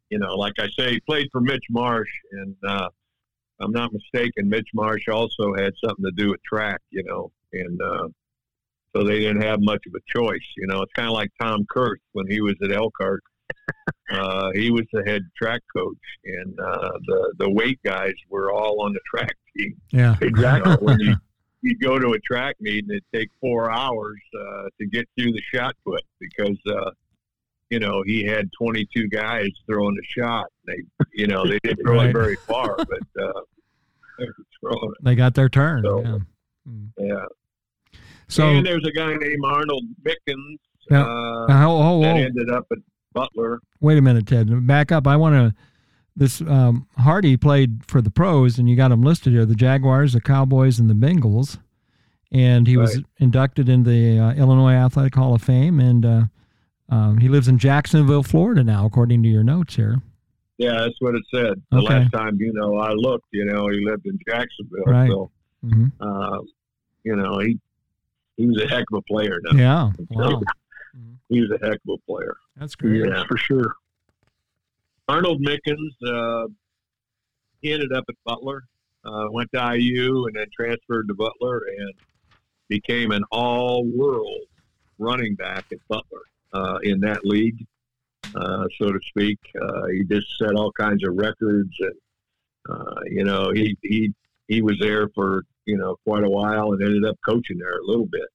[0.09, 2.89] you know, like I say, he played for Mitch Marsh, and uh,
[3.59, 4.47] I'm not mistaken.
[4.49, 6.81] Mitch Marsh also had something to do with track.
[6.91, 8.07] You know, and uh,
[8.95, 10.45] so they didn't have much of a choice.
[10.57, 13.23] You know, it's kind of like Tom Kurth when he was at Elkhart.
[14.11, 18.81] Uh, he was the head track coach, and uh, the the weight guys were all
[18.81, 19.75] on the track team.
[19.91, 20.15] Yeah.
[20.21, 20.75] Exactly.
[20.79, 21.15] when you
[21.65, 25.31] you go to a track meet and it take four hours uh, to get through
[25.31, 26.91] the shot put because uh,
[27.69, 30.45] you know he had 22 guys throwing the shot.
[30.65, 30.81] They
[31.13, 32.09] you know they didn't throw Right.
[32.09, 33.41] it very far, but uh,
[34.19, 35.03] they were throwing it.
[35.03, 35.83] They got their turn.
[35.83, 36.17] So- yeah.
[36.99, 37.25] Yeah.
[38.27, 40.57] So and there's a guy named Arnold Mickens
[40.89, 41.03] Yeah.
[41.03, 42.79] uh, uh, oh, oh, that ended up at
[43.13, 43.59] Butler.
[43.81, 44.65] wait a minute, Ted.
[44.67, 45.05] Back up.
[45.07, 45.55] I want to.
[46.15, 50.13] This um, Hardy played for the pros, and you got him listed here: the Jaguars,
[50.13, 51.59] the Cowboys, and the Bengals.
[52.31, 56.21] And he was inducted in the uh, Illinois Athletic Hall of Fame, and uh,
[56.89, 60.01] um, he lives in Jacksonville, Florida now, according to your notes here.
[60.57, 61.61] Yeah, that's what it said.
[61.71, 61.99] The Okay.
[61.99, 64.83] last time you know I looked, you know he lived in Jacksonville.
[64.85, 65.09] Right.
[65.09, 65.31] So
[65.63, 66.39] hmm uh,
[67.03, 67.59] you know he
[68.37, 69.39] he was a heck of a player.
[69.51, 70.05] Now Yeah.
[70.09, 70.41] Wow.
[71.29, 72.35] he was a heck of a player.
[72.57, 73.05] That's great.
[73.05, 73.23] Yeah.
[73.27, 73.75] for sure.
[75.07, 76.47] Arnold Mickens, uh,
[77.61, 78.63] he ended up at Butler,
[79.03, 81.93] uh, went to IU, and then transferred to Butler and
[82.69, 84.47] became an all-world
[84.97, 86.21] running back at Butler
[86.53, 87.65] uh, in that league,
[88.35, 89.37] uh, so to speak.
[89.61, 91.93] Uh, he just set all kinds of records, and
[92.69, 94.13] uh, you know he he
[94.47, 97.85] he was there for you know quite a while and ended up coaching there a
[97.85, 98.27] little bit.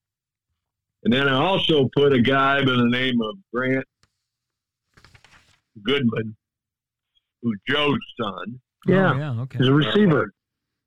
[1.02, 3.86] And then I also put a guy by the name of Grant
[5.82, 6.36] Goodman,
[7.42, 8.60] who's Joe's son.
[8.86, 9.12] Yeah.
[9.12, 9.42] Oh, yeah.
[9.42, 9.58] Okay.
[9.58, 10.32] He's a receiver.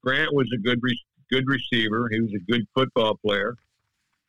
[0.03, 2.09] Grant was a good re- good receiver.
[2.11, 3.55] He was a good football player.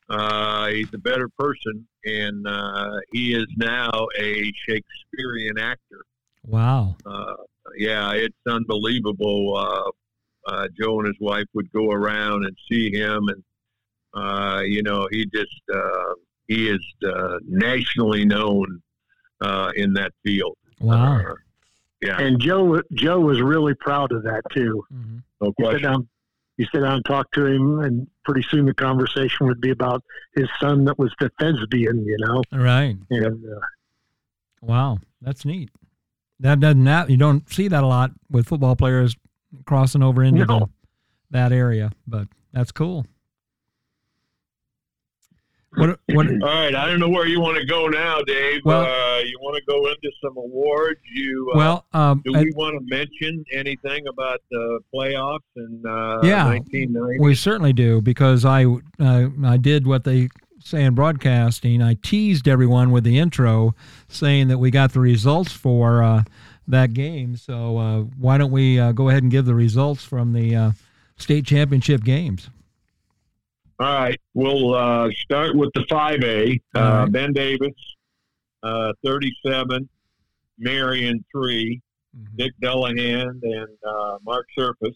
[0.09, 6.05] Uh, he's a better person, and uh, he is now a Shakespearean actor.
[6.45, 6.95] Wow.
[7.05, 7.33] Uh,
[7.77, 9.57] yeah, it's unbelievable.
[9.57, 13.43] Uh, uh, Joe and his wife would go around and see him, and
[14.13, 16.13] uh, you know, he just uh,
[16.47, 18.81] he is uh, nationally known
[19.41, 20.55] uh, in that field.
[20.79, 21.35] Wow.
[22.05, 24.83] Yeah, And Joe Joe was really proud of that too.
[24.93, 25.23] Mhm.
[25.41, 26.07] no You sit down,
[26.57, 30.03] you sit down and talk to him, and pretty soon the conversation would be about
[30.35, 32.41] his son that was the thespian, you know.
[32.51, 32.95] Right.
[33.09, 33.59] And uh,
[34.61, 34.99] Wow.
[35.21, 35.69] That's neat.
[36.39, 39.15] That doesn't that you don't see that a lot with football players
[39.65, 40.59] crossing over into No.
[40.59, 40.69] the,
[41.31, 43.05] that area, but that's cool.
[45.77, 48.61] What what All right, I don't know where you want to go now, Dave.
[48.63, 50.99] Well- uh, you want to go into some awards?
[51.13, 55.83] You uh, well um do I- we want to mention anything about the playoffs in
[55.87, 56.45] uh, Yeah.
[56.45, 57.19] 1990?
[57.19, 58.65] We certainly do because I
[58.99, 61.81] uh, I did what they say in broadcasting.
[61.81, 63.75] I teased everyone with the intro,
[64.07, 66.23] saying that we got the results for uh,
[66.67, 67.35] that game.
[67.37, 70.71] So uh, why don't we uh, go ahead and give the results from the uh,
[71.17, 72.49] state championship games?
[73.79, 76.61] All right, we'll uh, start with the 5A.
[76.75, 77.11] Uh, right.
[77.11, 77.73] Ben Davis,
[78.63, 79.89] uh, 37,
[80.57, 81.81] Marion 3,
[82.17, 82.37] Mhm.
[82.37, 84.95] Dick Dullaghan, and uh, Mark Surface.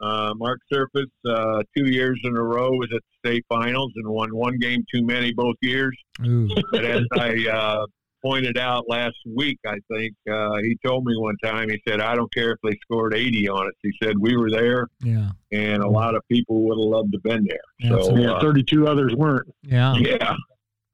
[0.00, 4.06] Uh, Mark Surface, uh, two years in a row, was at the state finals and
[4.06, 5.96] won one game too many both years.
[6.24, 7.86] Ooh, But as I uh,
[8.22, 12.14] pointed out last week, I think uh, he told me one time, he said, I
[12.14, 13.72] don't care if they scored 80 on us.
[13.82, 17.18] He said, we were there, yeah, and a lot of people would have loved to
[17.18, 17.90] have been there.
[17.90, 19.48] So, yeah, uh, 32 others weren't.
[19.62, 20.34] yeah, yeah.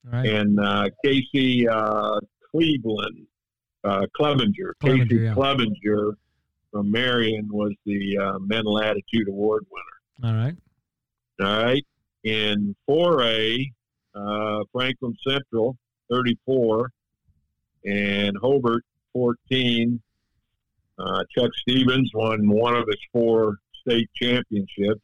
[0.05, 0.27] right.
[0.27, 2.21] And uh, Casey uh,
[2.51, 3.27] Cleveland,
[3.85, 4.75] uh, Clevenger.
[4.81, 5.35] Clevenger, Casey yeah.
[5.35, 6.17] Clevenger
[6.71, 10.29] from Marion was the uh, Mental Attitude Award winner.
[10.29, 10.57] All right.
[11.41, 11.85] All right.
[12.25, 13.71] In 4A,
[14.15, 15.77] uh, Franklin Central,
[16.11, 16.91] 34,
[17.85, 20.01] and Hobart, 14.
[20.99, 25.03] Uh, Chuck Stevens won one of his four state championships.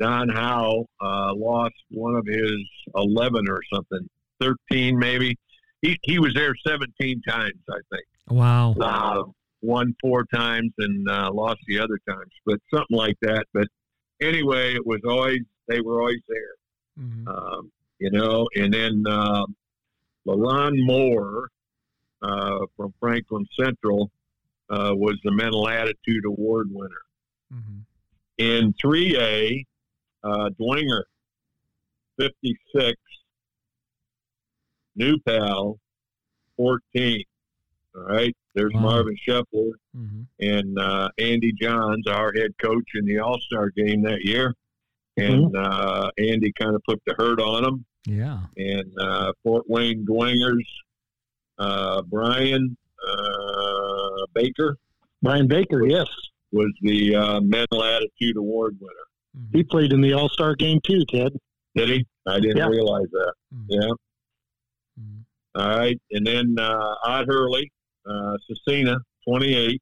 [0.00, 2.52] Don Howe uh, lost one of his
[2.96, 4.08] 11 or something,
[4.40, 5.38] 13 maybe.
[5.82, 8.04] He, he was there 17 times, I think.
[8.28, 8.74] Wow.
[8.80, 9.22] Uh,
[9.62, 13.46] won four times and uh, lost the other times, but something like that.
[13.54, 13.68] But
[14.20, 16.54] anyway, it was always, they were always there
[17.00, 17.26] Mhm.
[17.26, 19.44] um, you know, and then uh,
[20.26, 21.48] LaRon Moore
[22.24, 24.10] uh, from Franklin Central
[24.70, 27.02] uh, was the Mental Attitude Award winner.
[27.52, 27.84] Mhm.
[28.38, 29.64] In 3A,
[30.24, 31.02] uh, Dwenger,
[32.18, 32.98] 56,
[34.96, 35.78] New Pal,
[36.56, 37.24] 14.
[37.96, 38.80] All right, there's Wow.
[38.80, 40.26] Marvin Scheffler Mhm.
[40.40, 44.54] and uh, Andy Johns, our head coach in the All Star game that year.
[45.16, 48.46] And uh, Andy kind of put the hurt on him Yeah.
[48.56, 50.66] and uh, Fort Wayne Dwengers,
[51.58, 52.76] uh, Brian
[53.08, 54.76] uh, Baker
[55.22, 56.06] Brian Baker, yes,
[56.52, 58.92] was the uh, Mental Attitude Award winner.
[59.36, 59.56] Mhm.
[59.56, 61.04] he played in the All Star game too.
[61.08, 61.32] Ted.
[61.74, 62.06] Did he?
[62.26, 62.68] I didn't Yeah.
[62.68, 63.32] realize that.
[63.54, 63.66] Mhm.
[63.68, 63.90] Yeah.
[65.00, 65.24] Mhm.
[65.56, 66.00] All right.
[66.12, 67.70] And then uh, Ott Hurley,
[68.06, 68.96] uh, Scecina,
[69.26, 69.80] 28,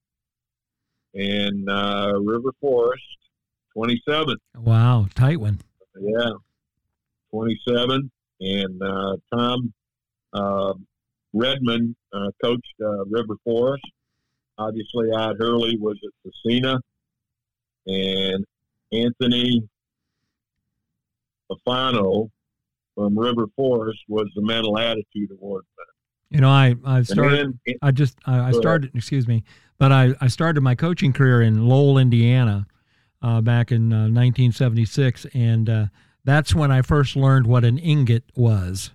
[1.15, 3.03] and uh, River Forest,
[3.75, 4.37] 27.
[4.57, 5.07] Wow.
[5.15, 5.61] Tight one.
[6.01, 6.31] Yeah,
[7.31, 8.11] 27.
[8.41, 9.73] And uh, Tom
[10.33, 10.75] uh,
[11.33, 13.85] Redmond uh, coached uh, River Forest.
[14.59, 16.79] Obviously, Ott Hurley was at Scecina.
[17.87, 18.45] And
[18.93, 19.69] Anthony
[21.51, 22.31] Fafano
[22.95, 25.89] from River Forest was the Mental Attitude Award winner.
[26.31, 27.59] You know, I I started.
[27.67, 28.91] And I just I, I started.
[28.95, 29.43] Excuse me,
[29.79, 32.67] but I I started my coaching career in Lowell, Indiana,
[33.21, 35.87] uh, back in uh, 1976, and uh,
[36.25, 38.93] that's when I first learned what an ingot was,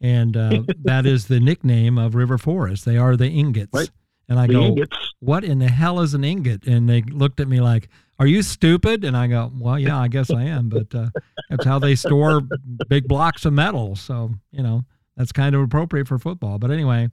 [0.00, 2.84] and uh, that is the nickname of River Forest.
[2.84, 3.70] They are the ingots.
[3.72, 3.90] Right.
[4.28, 5.14] And I The go, ingots.
[5.20, 6.66] what in the hell is an ingot?
[6.66, 7.88] And they looked at me like,
[8.18, 9.04] are you stupid?
[9.04, 11.10] And I go, well, yeah, I guess I am, but uh,
[11.48, 12.40] that's how they store
[12.88, 13.94] big blocks of metal.
[13.94, 14.82] So, you know,
[15.16, 16.58] that's kind of appropriate for football.
[16.58, 17.10] But anyway,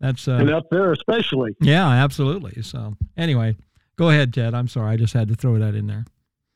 [0.00, 1.56] that's, uh, and up there especially.
[1.62, 2.60] yeah, absolutely.
[2.62, 3.56] So, anyway,
[3.96, 4.52] go ahead, Ted.
[4.54, 4.92] I'm sorry.
[4.92, 6.04] I just had to throw that in there.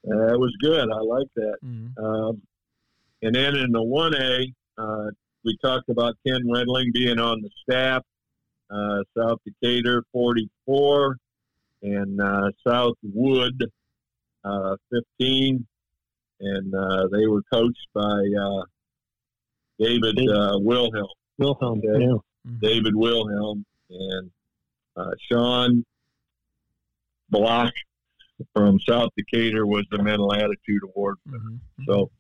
[0.05, 0.91] that was good.
[0.91, 1.57] I like that.
[1.65, 1.99] Mhm.
[1.99, 2.43] Um,
[3.23, 5.11] and then in the 1A, uh,
[5.45, 8.03] we talked about Ken Redling being on the staff,
[8.71, 11.17] uh, South Decatur 44,
[11.83, 13.63] and uh, South Wood
[14.45, 14.77] uh,
[15.19, 15.67] 15.
[16.41, 18.01] And uh, they were coached by
[18.41, 18.63] uh,
[19.79, 21.07] David uh, Wilhelm.
[21.39, 21.79] Wilhelm.
[21.79, 22.05] Okay.
[22.05, 22.17] Yeah.
[22.47, 22.61] Mhm.
[22.61, 24.31] David Wilhelm and
[24.97, 25.85] uh, Sean
[27.31, 27.73] Block
[28.53, 31.39] from South Decatur was the Mental Attitude Award winner.
[31.39, 31.59] Mhm.
[31.81, 31.85] Mhm.
[31.87, 32.11] So,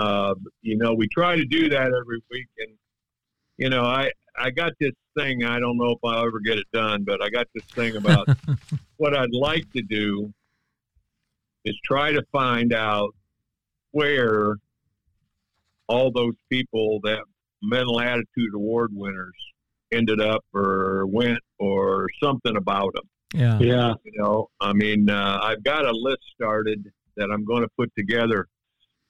[0.00, 2.74] uh, you know, we try to do that every week, and
[3.58, 5.44] you know, I I got this thing.
[5.44, 8.28] I don't know if I'll ever get it done, but I got this thing about
[8.96, 10.32] what I'd like to do
[11.64, 13.14] is try to find out
[13.92, 14.56] where
[15.88, 17.20] all those people that
[17.62, 19.34] mental attitude award winners
[19.92, 23.02] ended up or went or something about them
[23.34, 23.58] yeah.
[23.58, 23.94] Yeah.
[24.04, 27.92] you know i mean uh, i've got a list started that i'm going to put
[27.96, 28.46] together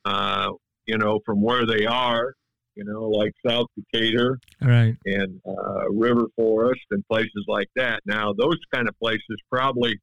[0.04, 0.50] uh,
[0.86, 2.34] you know from where they are
[2.74, 4.96] you know like south decatur All right.
[5.04, 9.98] and uh, river forest and places like that now those kind of places probably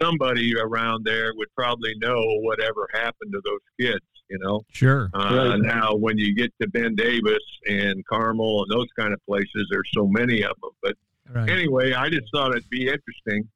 [0.00, 5.10] somebody around there would probably know whatever happened to those kids you know Sure.
[5.14, 5.60] uh, Right.
[5.60, 9.88] now when you get to ben davis and carmel and those kind of places there's
[9.92, 10.94] so many of them but
[11.28, 11.50] All right.
[11.50, 13.48] anyway, I just thought it'd be interesting.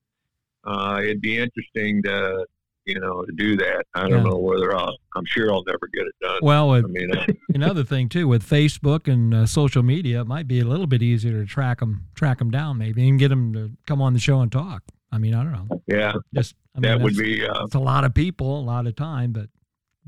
[0.65, 2.45] Uh, it'd be interesting to,
[2.85, 3.85] you know, to do that.
[3.95, 4.31] I don't Yeah.
[4.31, 4.97] know whether I'll.
[5.15, 6.39] I'm sure I'll never get it done.
[6.43, 10.49] Well, I mean, uh, another thing too with Facebook and uh, social media, it might
[10.49, 13.53] be a little bit easier to track them, track them down, maybe, and get them
[13.53, 14.83] to come on the show and talk.
[15.13, 15.83] I mean, I don't know.
[15.87, 17.47] yeah, Just I mean, that would be.
[17.47, 19.45] Uh, It's a lot of people, a lot of time, but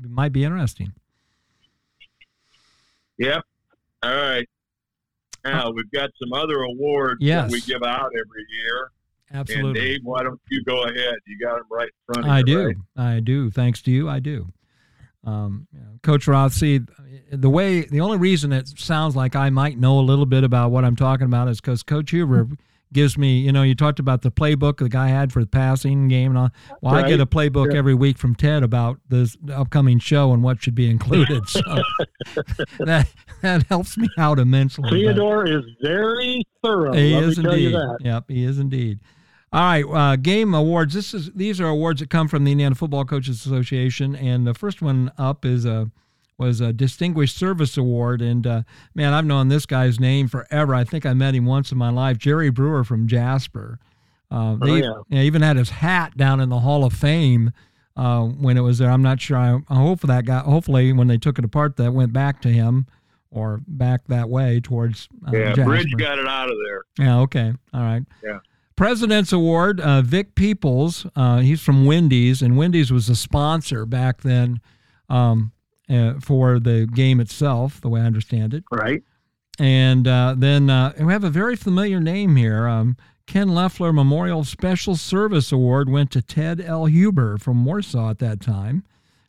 [0.03, 0.91] it might be interesting.
[3.17, 3.43] yep.
[4.03, 4.47] All right.
[5.43, 7.45] Now we've got some other awards Yes.
[7.45, 8.91] that we give out every year.
[9.29, 9.79] And Absolutely.
[9.79, 11.15] Dave, why don't you go ahead?
[11.25, 12.45] You got them right in front of I you.
[12.45, 12.65] do.
[12.67, 12.75] right?
[12.97, 13.49] I do.
[13.49, 14.47] Thanks to you, I do.
[15.23, 16.81] Um, you know, Coach Roth, see,
[17.31, 20.69] the way, the only reason it sounds like I might know a little bit about
[20.69, 22.47] what I'm talking about is because Coach Huber
[22.93, 26.07] gives me, you know, you talked about the playbook the guy had for the passing
[26.07, 26.31] game.
[26.31, 26.49] And all.
[26.81, 27.05] Well, right.
[27.05, 27.79] I get a playbook yeah.
[27.79, 31.43] every week from Ted about this upcoming show and what should be included.
[31.55, 31.61] So
[32.79, 33.07] that
[33.41, 34.89] that helps me out immensely.
[34.89, 35.53] Theodore but.
[35.53, 36.93] is very thorough.
[36.93, 37.75] He is indeed.
[38.01, 38.99] Yep, he is indeed.
[39.55, 40.93] All right, uh, game awards.
[40.93, 44.53] This is these are awards that come from the Indiana Football Coaches Association, and the
[44.53, 45.89] first one up is a
[46.37, 48.21] was a Distinguished Service Award.
[48.21, 50.75] And uh, man, I've known this guy's name forever.
[50.75, 52.17] I think I met him once in my life.
[52.17, 53.79] Jerry Brewer from Jasper.
[54.29, 55.21] Uh, they oh, yeah.
[55.21, 57.53] even had his hat down in the Hall of Fame
[57.95, 58.91] uh, when it was there.
[58.91, 59.37] I'm not sure.
[59.37, 60.39] I, I hope that guy.
[60.39, 62.87] Hopefully, when they took it apart, that went back to him
[63.31, 65.07] or back that way towards.
[65.25, 65.63] Uh, yeah, Jasper.
[65.63, 66.81] Bridge got it out of there.
[66.99, 67.19] Yeah.
[67.19, 67.53] Okay.
[67.73, 68.03] All right.
[68.21, 68.39] Yeah.
[68.75, 71.05] President's Award, uh, Vic Peoples.
[71.15, 74.59] Uh, he's from Wendy's, and Wendy's was a sponsor back then.
[75.09, 75.51] Um,
[75.89, 78.63] uh, for the game itself, the way I understand it.
[78.71, 79.03] Right.
[79.59, 82.67] And uh, then uh, we have a very familiar name here.
[82.67, 82.97] Um,
[83.27, 86.85] Ken Leffler Memorial Special Service Award went to Ted L.
[86.85, 88.83] Huber from Warsaw at that time,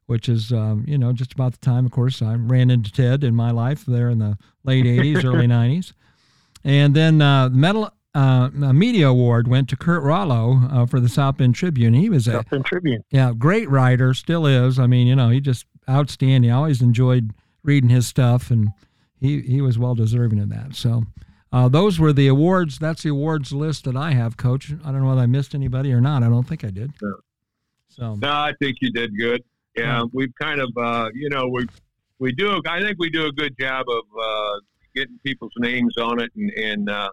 [0.06, 3.24] which is, um, you know, just about the time, of course, I ran into Ted
[3.24, 5.92] in my life there in the late 80s, early 90s.
[6.64, 11.08] And then uh, the Medal uh, Media Award went to Curt Rallo uh, for the
[11.08, 11.94] South Bend Tribune.
[11.94, 13.02] He was a South Bend Tribune.
[13.10, 14.78] Yeah, great writer, still is.
[14.78, 16.50] I mean, you know, he just outstanding.
[16.50, 18.68] I always enjoyed reading his stuff, and
[19.20, 20.74] he he was well deserving of that.
[20.74, 21.04] So.
[21.52, 22.78] Uh, those were the awards.
[22.78, 24.74] That's the awards list that I have, Coach.
[24.84, 26.24] I don't know whether I missed anybody or not.
[26.24, 26.92] I don't think I did.
[27.88, 29.42] So no, I think you did good.
[29.74, 30.02] Yeah, yeah.
[30.12, 31.66] we've kind of, uh, you know, we
[32.18, 32.60] we do.
[32.66, 34.60] I think we do a good job of uh,
[34.94, 37.10] getting people's names on it, and, and uh,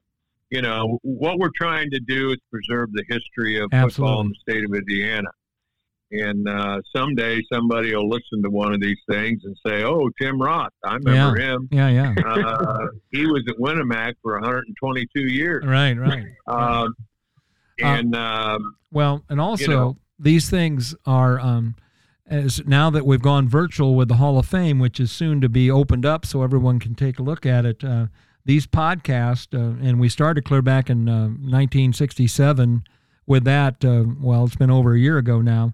[0.53, 3.89] you know, what we're trying to do is preserve the history of Absolutely.
[3.89, 5.29] football in the state of Indiana.
[6.11, 10.39] And uh, someday somebody will listen to one of these things and say, "Oh, Tim
[10.39, 11.53] Roth, I remember yeah.
[11.53, 11.69] him.
[11.71, 12.15] Yeah, yeah.
[12.27, 15.65] uh, he was at Winamac for 122 years.
[15.65, 16.25] Right, right.
[16.45, 16.93] Um,
[17.79, 21.75] and um, well, and also you know, these things are um,
[22.27, 25.49] as now that we've gone virtual with the Hall of Fame, which is soon to
[25.49, 27.83] be opened up so everyone can take a look at it.
[27.83, 28.05] Uh,
[28.45, 32.83] these podcasts, uh, and we started clear back in uh, 1967
[33.25, 33.83] with that.
[33.83, 35.73] Uh, well, it's been over a year ago now,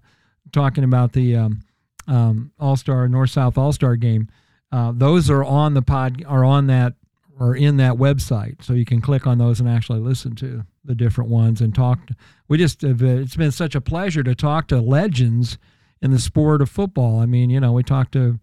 [0.52, 1.60] talking about the um,
[2.06, 4.28] um, All Star North South All Star game.
[4.72, 6.94] Uh, those are on the pod, are on that,
[7.38, 10.94] or in that website, so you can click on those and actually listen to the
[10.94, 12.06] different ones and talk.
[12.06, 12.14] To,
[12.48, 15.58] we just have, it's been such a pleasure to talk to legends
[16.00, 17.18] in the sport of football.
[17.18, 18.38] I mean, you know, we talked to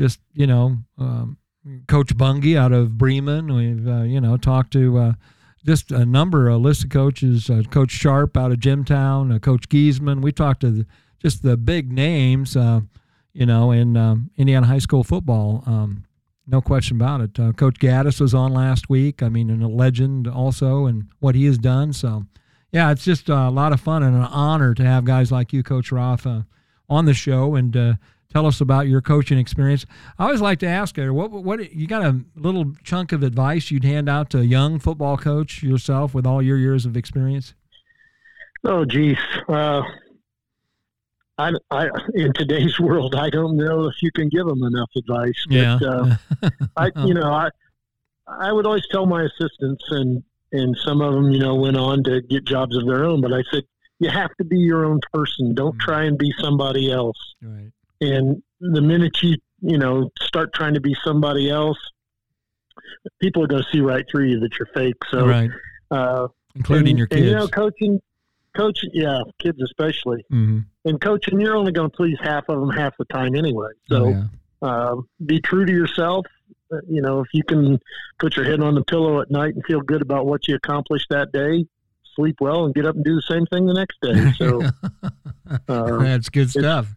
[0.00, 1.38] just you know um,
[1.86, 3.54] Coach Bungie out of Bremen.
[3.54, 5.12] We've uh, you know talked to uh,
[5.64, 7.50] just a number, of list of coaches.
[7.50, 10.22] Uh, Coach Sharp out of Jimtown, uh, Coach Giesman.
[10.22, 10.86] We talked to the,
[11.20, 12.80] just the big names, uh,
[13.32, 15.62] you know, in um, Indiana high school football.
[15.66, 16.04] Um,
[16.46, 17.38] no question about it.
[17.38, 19.22] Uh, Coach Gaddis was on last week.
[19.22, 21.92] I mean, and a legend also, and what he has done.
[21.92, 22.24] So,
[22.72, 25.62] yeah, it's just a lot of fun and an honor to have guys like you,
[25.62, 26.26] Coach Roth,
[26.88, 27.98] on the show and
[28.30, 29.86] tell us about your coaching experience.
[30.18, 33.70] I always like to ask her, what what you got a little chunk of advice
[33.70, 37.54] you'd hand out to a young football coach yourself with all your years of experience?
[38.64, 39.18] Oh, geez.
[39.48, 39.82] Uh,
[41.38, 45.44] I, I, in today's world, I don't know if you can give them enough advice.
[45.48, 45.78] But, yeah.
[45.82, 46.16] uh,
[46.76, 47.50] I, you know, I,
[48.26, 50.22] I would always tell my assistants, and
[50.52, 53.20] and some of them, you know, went on to get jobs of their own.
[53.20, 53.64] But I said,
[54.00, 55.54] you have to be your own person.
[55.54, 55.90] Don't mm-hmm.
[55.90, 57.18] try and be somebody else.
[57.42, 57.70] Right.
[58.00, 61.78] And the minute you, you know, start trying to be somebody else,
[63.20, 64.96] people are going to see right through you that you're fake.
[65.10, 65.50] So, right.
[65.90, 67.20] Uh, including and, your kids.
[67.20, 68.00] And, you know, coaching,
[68.56, 70.24] coaching, yeah, kids especially.
[70.32, 70.60] Mm-hmm.
[70.84, 73.70] And coaching, you're only going to please half of them half the time anyway.
[73.88, 74.24] So, oh, yeah.
[74.62, 76.26] uh, be true to yourself.
[76.72, 77.80] Uh, you know, if you can
[78.18, 81.06] put your head on the pillow at night and feel good about what you accomplished
[81.10, 81.64] that day,
[82.14, 84.32] sleep well and get up and do the same thing the next day.
[84.36, 84.62] So,
[85.68, 86.94] uh, that's good stuff.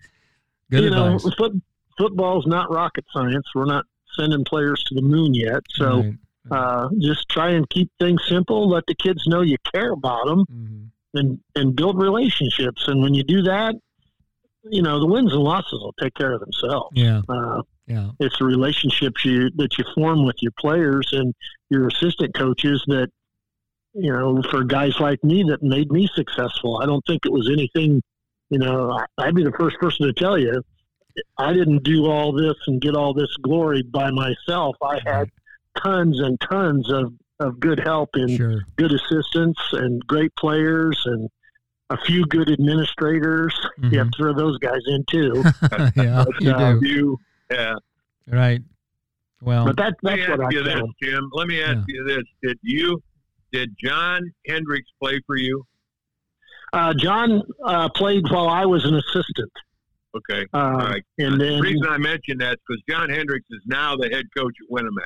[0.72, 1.26] Good you advice.
[1.26, 1.54] know, foot,
[1.98, 3.46] football's not rocket science.
[3.54, 5.62] We're not sending players to the moon yet.
[5.70, 6.16] So right.
[6.52, 8.70] uh, just try and keep things simple.
[8.70, 11.18] Let the kids know you care about them, mm-hmm.
[11.18, 12.88] and and build relationships.
[12.88, 13.76] And when you do that,
[14.64, 16.90] you know the wins and losses will take care of themselves.
[16.94, 17.22] Yeah.
[17.28, 18.12] Uh, yeah.
[18.20, 21.34] It's the relationships you that you form with your players and
[21.70, 23.10] your assistant coaches that
[23.94, 26.80] you know for guys like me that made me successful.
[26.82, 28.02] I don't think it was anything
[28.52, 30.62] you know, I'd be the first person to tell you,
[31.38, 34.76] I didn't do all this and get all this glory by myself.
[34.84, 35.30] I had
[35.82, 38.62] tons and tons of, of good help and sure.
[38.76, 41.30] good assistants and great players and
[41.90, 43.58] a few good administrators.
[43.80, 43.90] Mm-hmm.
[43.94, 45.44] You have to throw those guys in too.
[45.96, 46.88] yeah, but, you uh, do.
[46.88, 47.18] You,
[47.50, 47.76] yeah.
[48.28, 48.62] Right.
[49.42, 51.30] Well, but that, that's Let me ask you this, Jim.
[51.34, 51.84] Let me ask yeah.
[51.88, 53.02] you this: Did you
[53.52, 55.66] did John Hendricks play for you?
[56.74, 59.52] Uh, John uh, played while I was an assistant.
[60.16, 60.46] Okay.
[60.54, 61.04] Uh, All right.
[61.20, 64.26] And then, the reason I mention that is because John Hendricks is now the head
[64.36, 65.06] coach at Winamac,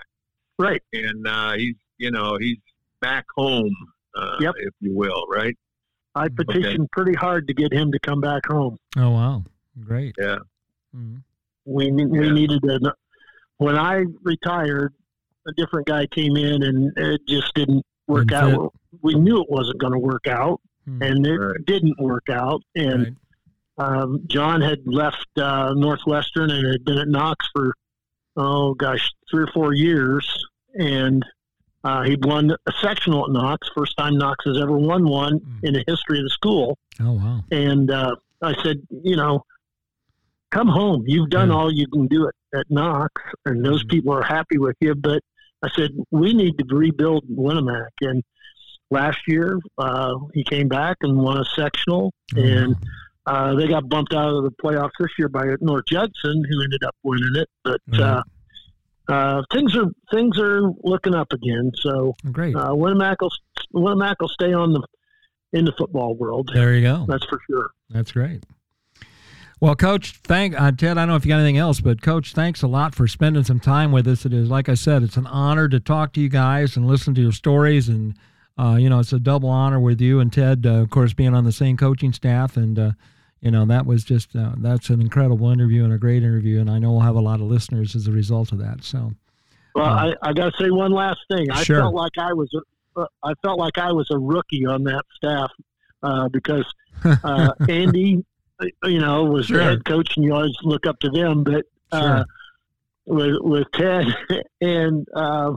[0.57, 0.81] right.
[0.93, 2.57] and uh, he's you know he's
[3.01, 3.73] back home,
[4.15, 4.55] uh, Yep.
[4.59, 5.55] if you will, right?
[6.15, 8.77] I petitioned pretty hard to get him to come back home.
[8.97, 9.43] Oh wow,
[9.83, 10.15] great.
[10.19, 10.37] Yeah.
[10.95, 11.17] Mm-hmm.
[11.65, 12.31] We we Yeah.
[12.33, 12.93] needed a.
[13.57, 14.93] When I retired,
[15.47, 18.73] a different guy came in, and it just didn't work Didn't out.
[19.01, 21.01] We knew it wasn't going to work out, Hmm.
[21.01, 21.65] and it Right.
[21.65, 22.61] didn't work out.
[22.75, 23.15] And
[23.77, 24.01] Right.
[24.01, 27.73] um, John had left uh, Northwestern and had been at Knox for
[28.37, 30.27] oh gosh three or four years,
[30.77, 31.25] and
[31.83, 35.63] uh, he'd won a sectional at Knox, first time Knox has ever won one Mm.
[35.63, 36.77] in the history of the school.
[36.99, 37.43] Oh wow.
[37.51, 39.43] And uh, I said, you know,
[40.51, 41.03] come home.
[41.07, 41.55] You've done Yeah.
[41.55, 43.11] all you can do at, at Knox,
[43.45, 43.89] and those Mhm.
[43.89, 44.95] people are happy with you.
[44.95, 45.21] But
[45.63, 47.89] I said, we need to rebuild Winamac.
[48.01, 48.23] And
[48.95, 52.75] last year, uh, he came back and won a sectional, Oh, and
[53.27, 56.83] uh, they got bumped out of the playoffs this year by North Judson, who ended
[56.83, 57.49] up winning it.
[57.63, 57.99] But Right.
[58.01, 58.23] uh,
[59.07, 61.71] uh, things are things are looking up again.
[61.75, 62.55] So great.
[62.55, 63.31] uh, Winamac will
[63.73, 64.81] Winamac will stay on the
[65.53, 66.49] in the football world.
[66.53, 67.05] there you go.
[67.07, 67.69] That's for sure.
[67.89, 68.43] That's great.
[69.61, 70.97] Well, Coach, thank uh, Ted.
[70.97, 73.43] I don't know if you got anything else, but Coach, thanks a lot for spending
[73.43, 74.25] some time with us.
[74.25, 77.15] It is, like I said, it's an honor to talk to you guys and listen
[77.15, 78.15] to your stories, and
[78.57, 81.33] uh, you know, it's a double honor with you and Ted, uh, of course, being
[81.33, 82.91] on the same coaching staff, and uh,
[83.41, 86.69] you know, that was just uh, that's an incredible interview and a great interview, and
[86.69, 88.83] I know we'll have a lot of listeners as a result of that.
[88.83, 89.11] So,
[89.75, 91.51] Well, Uh, I, I got to say one last thing.
[91.51, 91.81] I Sure.
[91.81, 95.03] felt like I was a, uh, I felt like I was a rookie on that
[95.15, 95.51] staff
[96.01, 96.65] uh, because
[97.03, 98.23] uh, Andy,
[98.85, 99.57] you know, was Sure.
[99.57, 101.43] the head coach, and you always look up to them.
[101.43, 102.23] But uh,
[103.05, 104.07] with with Ted
[104.61, 105.51] and uh,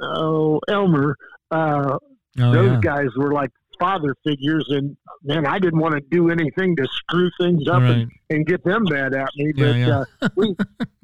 [0.00, 1.16] oh Elmer,
[1.50, 1.98] uh,
[2.40, 6.30] oh those yeah, guys were like father figures, and man, I didn't want to do
[6.30, 7.90] anything to screw things up right.
[7.92, 9.52] and, and get them mad at me.
[9.56, 10.04] But yeah.
[10.20, 10.54] Uh, we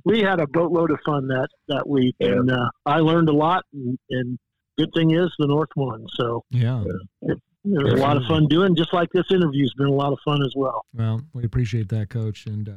[0.05, 2.33] we had a boatload of fun that that week, Yeah.
[2.33, 3.65] and uh, I learned a lot.
[3.73, 4.39] And, and
[4.79, 6.85] good thing is the North won, so yeah.
[7.23, 8.77] it was a lot of fun doing.
[8.77, 10.85] Just like this interview's been a lot of fun as well.
[10.95, 12.73] Well, we appreciate that, Coach, and uh,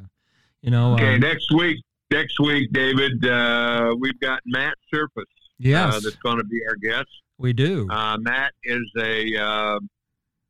[0.61, 1.77] you know, Okay, um, next week,
[2.09, 5.25] next week, David, uh, we've got Matt Surface.
[5.57, 7.09] yes, uh, that's going to be our guest.
[7.39, 7.87] We do.
[7.89, 9.79] Uh, Matt is a uh,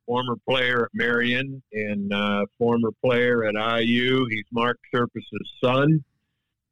[0.06, 4.26] former player at Marion and uh, former player at IU.
[4.30, 6.04] He's Mark Surface's son,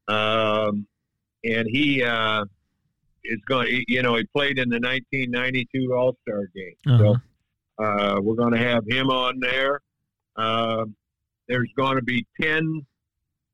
[0.09, 0.86] um,
[1.45, 2.43] and he uh,
[3.24, 3.84] is going.
[3.88, 6.76] You know, he played in the 1992 All Star game.
[6.86, 7.15] Uh-huh.
[7.78, 9.80] So uh, we're going to have him on there.
[10.36, 10.95] Um
[11.47, 12.86] there's going to be 10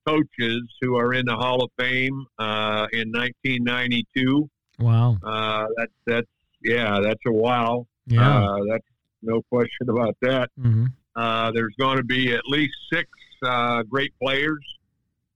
[0.05, 4.49] coaches who are in the Hall of Fame uh, in 1992.
[4.79, 5.17] Wow.
[5.23, 6.27] Uh, that's that's
[6.63, 7.85] yeah, that's a wow.
[8.07, 8.43] Yeah.
[8.51, 8.85] Uh, that's
[9.21, 10.49] no question about that.
[10.59, 10.85] hmm
[11.15, 13.07] Uh, there's going to be at least six
[13.45, 14.63] uh, great players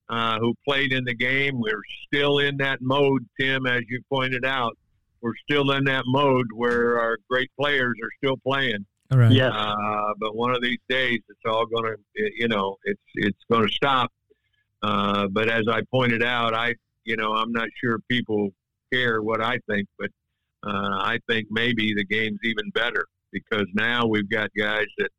[0.09, 1.59] uh, who played in the game.
[1.59, 4.77] We're still in that mode, Tim, as you pointed out.
[5.21, 8.85] We're still in that mode where our great players are still playing.
[9.11, 9.31] All right.
[9.31, 13.43] Yes, Uh, but one of these days, it's all going to, you know, it's it's
[13.49, 14.11] going to stop.
[14.83, 18.49] Uh, but as I pointed out, I, you know, I'm not sure people
[18.93, 20.09] care what I think, but
[20.65, 25.09] uh, I think maybe the game's even better because now we've got guys that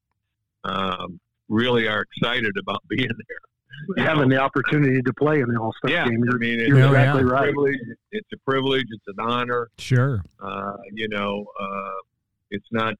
[0.64, 4.05] um, really are excited about being there.
[4.07, 6.22] having the opportunity to play in the All Star Yeah, game.
[6.22, 7.43] I You're, mean, it's, you're Yeah, exactly it's a right.
[7.45, 7.78] privilege.
[8.12, 8.86] It's a privilege.
[8.91, 9.68] It's an honor.
[9.78, 10.22] Sure.
[10.43, 11.91] Uh, you know, uh,
[12.51, 12.95] it's not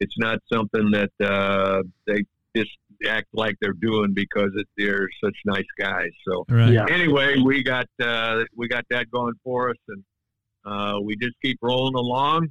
[0.00, 2.22] it's not something that uh, they
[2.54, 2.70] just
[3.06, 6.10] act like they're doing because it, they're such nice guys.
[6.26, 6.72] So Right.
[6.72, 6.86] Yeah.
[6.90, 10.02] anyway, we got uh, we got that going for us, and
[10.66, 12.48] uh, we just keep rolling along.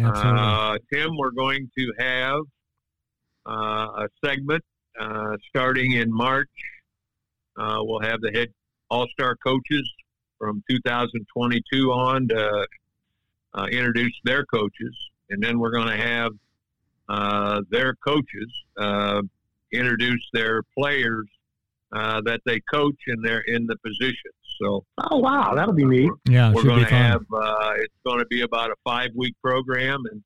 [0.00, 2.40] Uh, Tim, we're going to have
[3.46, 4.64] uh, a segment
[4.98, 6.48] uh, starting in March.
[7.56, 8.48] Uh, we'll have the head
[8.88, 9.90] All Star coaches
[10.38, 12.66] from 2022 on to
[13.54, 14.96] uh, introduce their coaches,
[15.28, 16.32] and then we're going to have
[17.08, 19.20] uh, their coaches uh,
[19.72, 21.26] introduce their players
[21.92, 24.39] uh, that they coach and they're in the positions.
[24.60, 26.10] So Oh wow, that'll be neat.
[26.28, 26.50] yeah.
[26.50, 30.02] It we're going to have uh, it's going to be about a five week program
[30.10, 30.22] and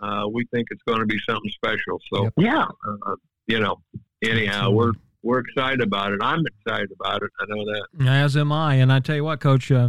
[0.00, 2.32] uh, we think it's going to be something special so Yep.
[2.38, 2.66] Yeah,
[3.06, 3.14] uh,
[3.46, 3.80] you know
[4.24, 8.52] anyhow we're we're excited about it i'm excited about it i know that As am
[8.52, 8.74] I.
[8.74, 9.88] And I tell you what, Coach uh,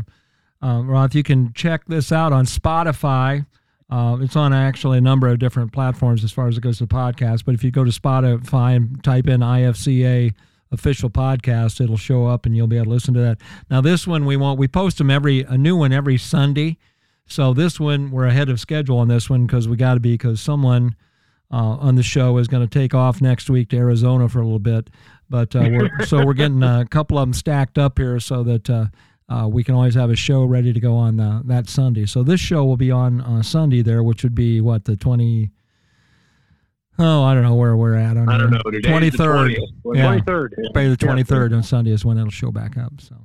[0.61, 3.45] uh, Roth, you can check this out on Spotify.
[3.89, 6.85] Uh, it's on actually a number of different platforms as far as it goes to
[6.85, 7.45] the podcast.
[7.45, 10.33] But if you go to Spotify and type in IFCA
[10.71, 13.37] official podcast, it'll show up and you'll be able to listen to that.
[13.69, 16.77] Now, this one we want we post them every a new one every Sunday.
[17.25, 20.13] So this one, we're ahead of schedule on this one because we got to be
[20.13, 20.95] because someone
[21.51, 24.43] uh, on the show is going to take off next week to Arizona for a
[24.43, 24.89] little bit.
[25.29, 28.69] But uh, we're, so we're getting a couple of them stacked up here so that
[28.69, 28.85] uh,
[29.27, 32.05] uh, we can always have a show ready to go on uh, that Sunday.
[32.05, 35.51] So this show will be on uh, Sunday there, which would be what the twenty.
[36.99, 38.61] Oh, I don't know where we're at on I don't know.
[38.83, 39.55] Twenty third.
[39.83, 40.55] Twenty third.
[40.73, 42.93] Maybe the twenty third on Sunday is when it'll show back up.
[42.99, 43.15] So,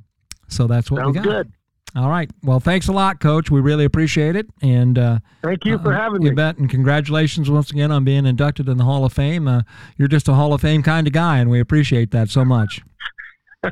[0.49, 1.25] so that's what Sounds we got.
[1.25, 1.53] good.
[1.95, 2.31] All right.
[2.43, 3.51] Well, thanks a lot, Coach.
[3.51, 6.35] We really appreciate it, and uh, Thank you for uh, having you me.
[6.35, 9.47] bet, and congratulations once again on being inducted in the Hall of Fame.
[9.47, 9.61] Uh,
[9.99, 12.81] you're just a Hall of Fame kind of guy, and we appreciate that so much.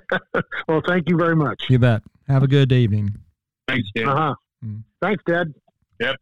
[0.69, 1.65] Well, thank you very much.
[1.69, 2.03] You bet.
[2.29, 3.17] Have a good evening.
[3.67, 4.09] Thanks, Dan.
[4.09, 4.35] Uh huh.
[4.65, 4.83] Mm.
[5.03, 5.53] Thanks, Dad.
[5.99, 6.15] Yep.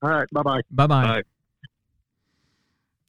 [0.00, 0.26] All right.
[0.32, 0.60] Bye bye.
[0.70, 1.02] Bye bye.
[1.04, 1.22] Bye.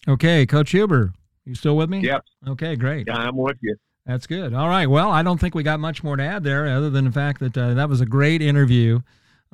[0.08, 1.14] Okay, Coach Huber,
[1.45, 2.01] you still with me?
[2.01, 2.26] Yep.
[2.49, 3.08] Okay, great.
[3.08, 3.76] Yeah, I'm with you.
[4.06, 4.54] That's good.
[4.54, 4.88] All right.
[4.88, 7.39] Well, I don't think we got much more to add there, other than the fact
[7.39, 8.99] that uh, that was a great interview.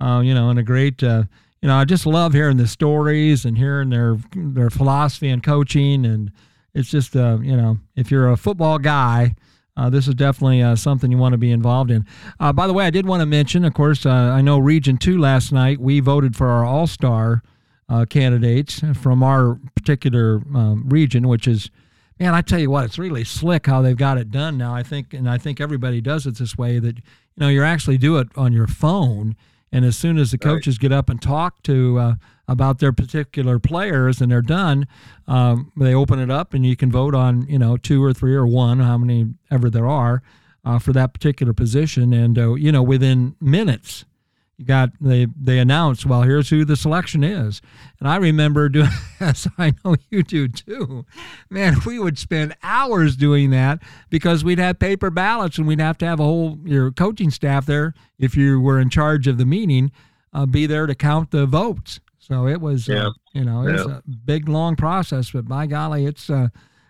[0.02, 1.04] Uh, you know, and a great.
[1.04, 1.24] Uh,
[1.62, 6.06] you know, I just love hearing the stories and hearing their their philosophy and coaching,
[6.06, 6.32] and
[6.74, 9.36] it's just uh, you know, if you're a football guy.
[9.78, 12.06] Uh, this is definitely uh, something you want to be involved in.
[12.38, 14.98] Uh, by the way, I did want to mention, of course, uh, I know Region
[14.98, 17.42] 2 last night, we voted for our All Star
[17.90, 21.70] uh, candidates from our particular um, region, which is
[22.20, 24.76] man, I tell you what, it's really slick how they've got it done now.
[24.76, 27.04] I think, and I think everybody does it this way that you
[27.38, 29.36] know you actually do it on your phone,
[29.72, 30.56] and as soon as the Right.
[30.56, 32.16] coaches get up and talk to uh,
[32.48, 34.86] about their particular players and they're done,
[35.28, 38.36] um, they open it up and you can vote on you know two or three
[38.36, 40.22] or one, how many ever there are.
[40.66, 44.04] Uh, for that particular position, and uh, you know, within minutes,
[44.60, 47.62] you got they they announced well here's who the selection is.
[48.00, 48.90] And i remember doing
[49.22, 51.06] as i know you do too.
[51.50, 53.80] Man we would spend hours doing that
[54.10, 57.66] because we'd have paper ballots and we'd have to have a whole your coaching staff
[57.66, 59.92] there if you were in charge of the meeting
[60.34, 62.00] uh, be there to count the votes.
[62.20, 63.08] So it was Yeah.
[63.08, 63.98] uh, you know it's Yeah.
[64.00, 66.50] a big long process but by golly it's uh,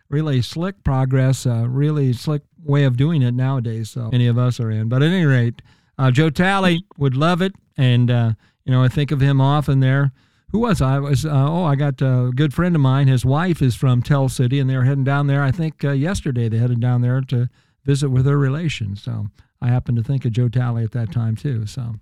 [0.09, 4.59] really slick progress uh, really slick way of doing it nowadays so any of us
[4.59, 4.89] are in.
[4.89, 5.61] But at any rate
[5.99, 8.31] uh, Joe Talley would love it, and uh,
[8.65, 10.11] you know I think of him often there.
[10.51, 10.95] Who was I?
[10.95, 13.07] I was uh, oh I got a good friend of mine.
[13.07, 15.43] His wife is from Tell City, and they're heading down there.
[15.43, 17.49] I think uh, yesterday they headed down there to
[17.85, 19.03] visit with their relations.
[19.03, 19.27] So
[19.61, 21.65] I happened to think of Joe Talley at that time too.
[21.67, 21.95] So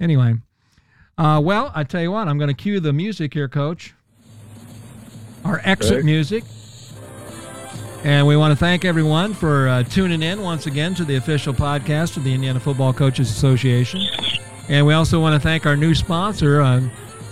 [0.00, 0.36] anyway,
[1.18, 3.92] uh, well I tell you what, I'm going to cue the music here, Coach.
[5.44, 6.02] Our exit Okay.
[6.02, 6.44] music.
[8.02, 11.52] And we want to thank everyone for uh, tuning in once again to the official
[11.52, 14.00] podcast of the Indiana Football Coaches Association.
[14.70, 16.80] And we also want to thank our new sponsor, uh,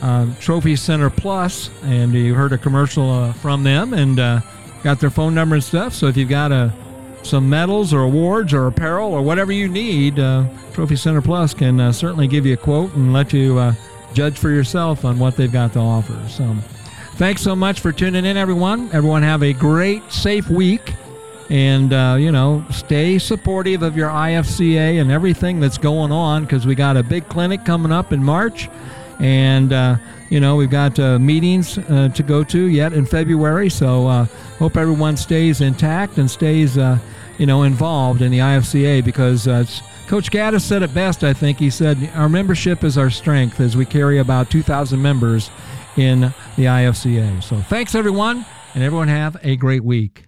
[0.03, 1.71] uh, Trophy Center Plus.
[1.85, 4.41] And you heard a commercial uh, from them and uh,
[4.83, 5.95] got their phone number and stuff.
[5.95, 6.69] So if you've got uh,
[7.23, 10.17] some medals or awards or apparel or whatever you need,
[10.75, 13.75] Trophy Center Plus can certainly give you a quote and let you
[14.13, 16.29] judge for yourself on what they've got to offer.
[16.29, 16.55] So.
[17.19, 18.91] Thanks so much for tuning in, everyone.
[18.93, 20.95] Everyone have a great, safe week.
[21.51, 26.65] And, uh, you know, stay supportive of your IFCA and everything that's going on because
[26.65, 28.69] we got a big clinic coming up in March.
[29.19, 29.97] And, uh,
[30.31, 33.69] you know, we've got uh, meetings uh, to go to yet in February.
[33.69, 34.27] So uh,
[34.61, 37.01] hope everyone stays intact and stays, uh,
[37.37, 39.47] you know, involved in the IFCA because
[40.07, 41.59] Coach Gaddis said it best, I think.
[41.59, 45.51] He said, Our membership is our strength as we carry about 2,000 members
[45.99, 46.21] in
[46.57, 47.43] the IFCA.
[47.43, 50.28] So thanks, everyone, and everyone have a great week.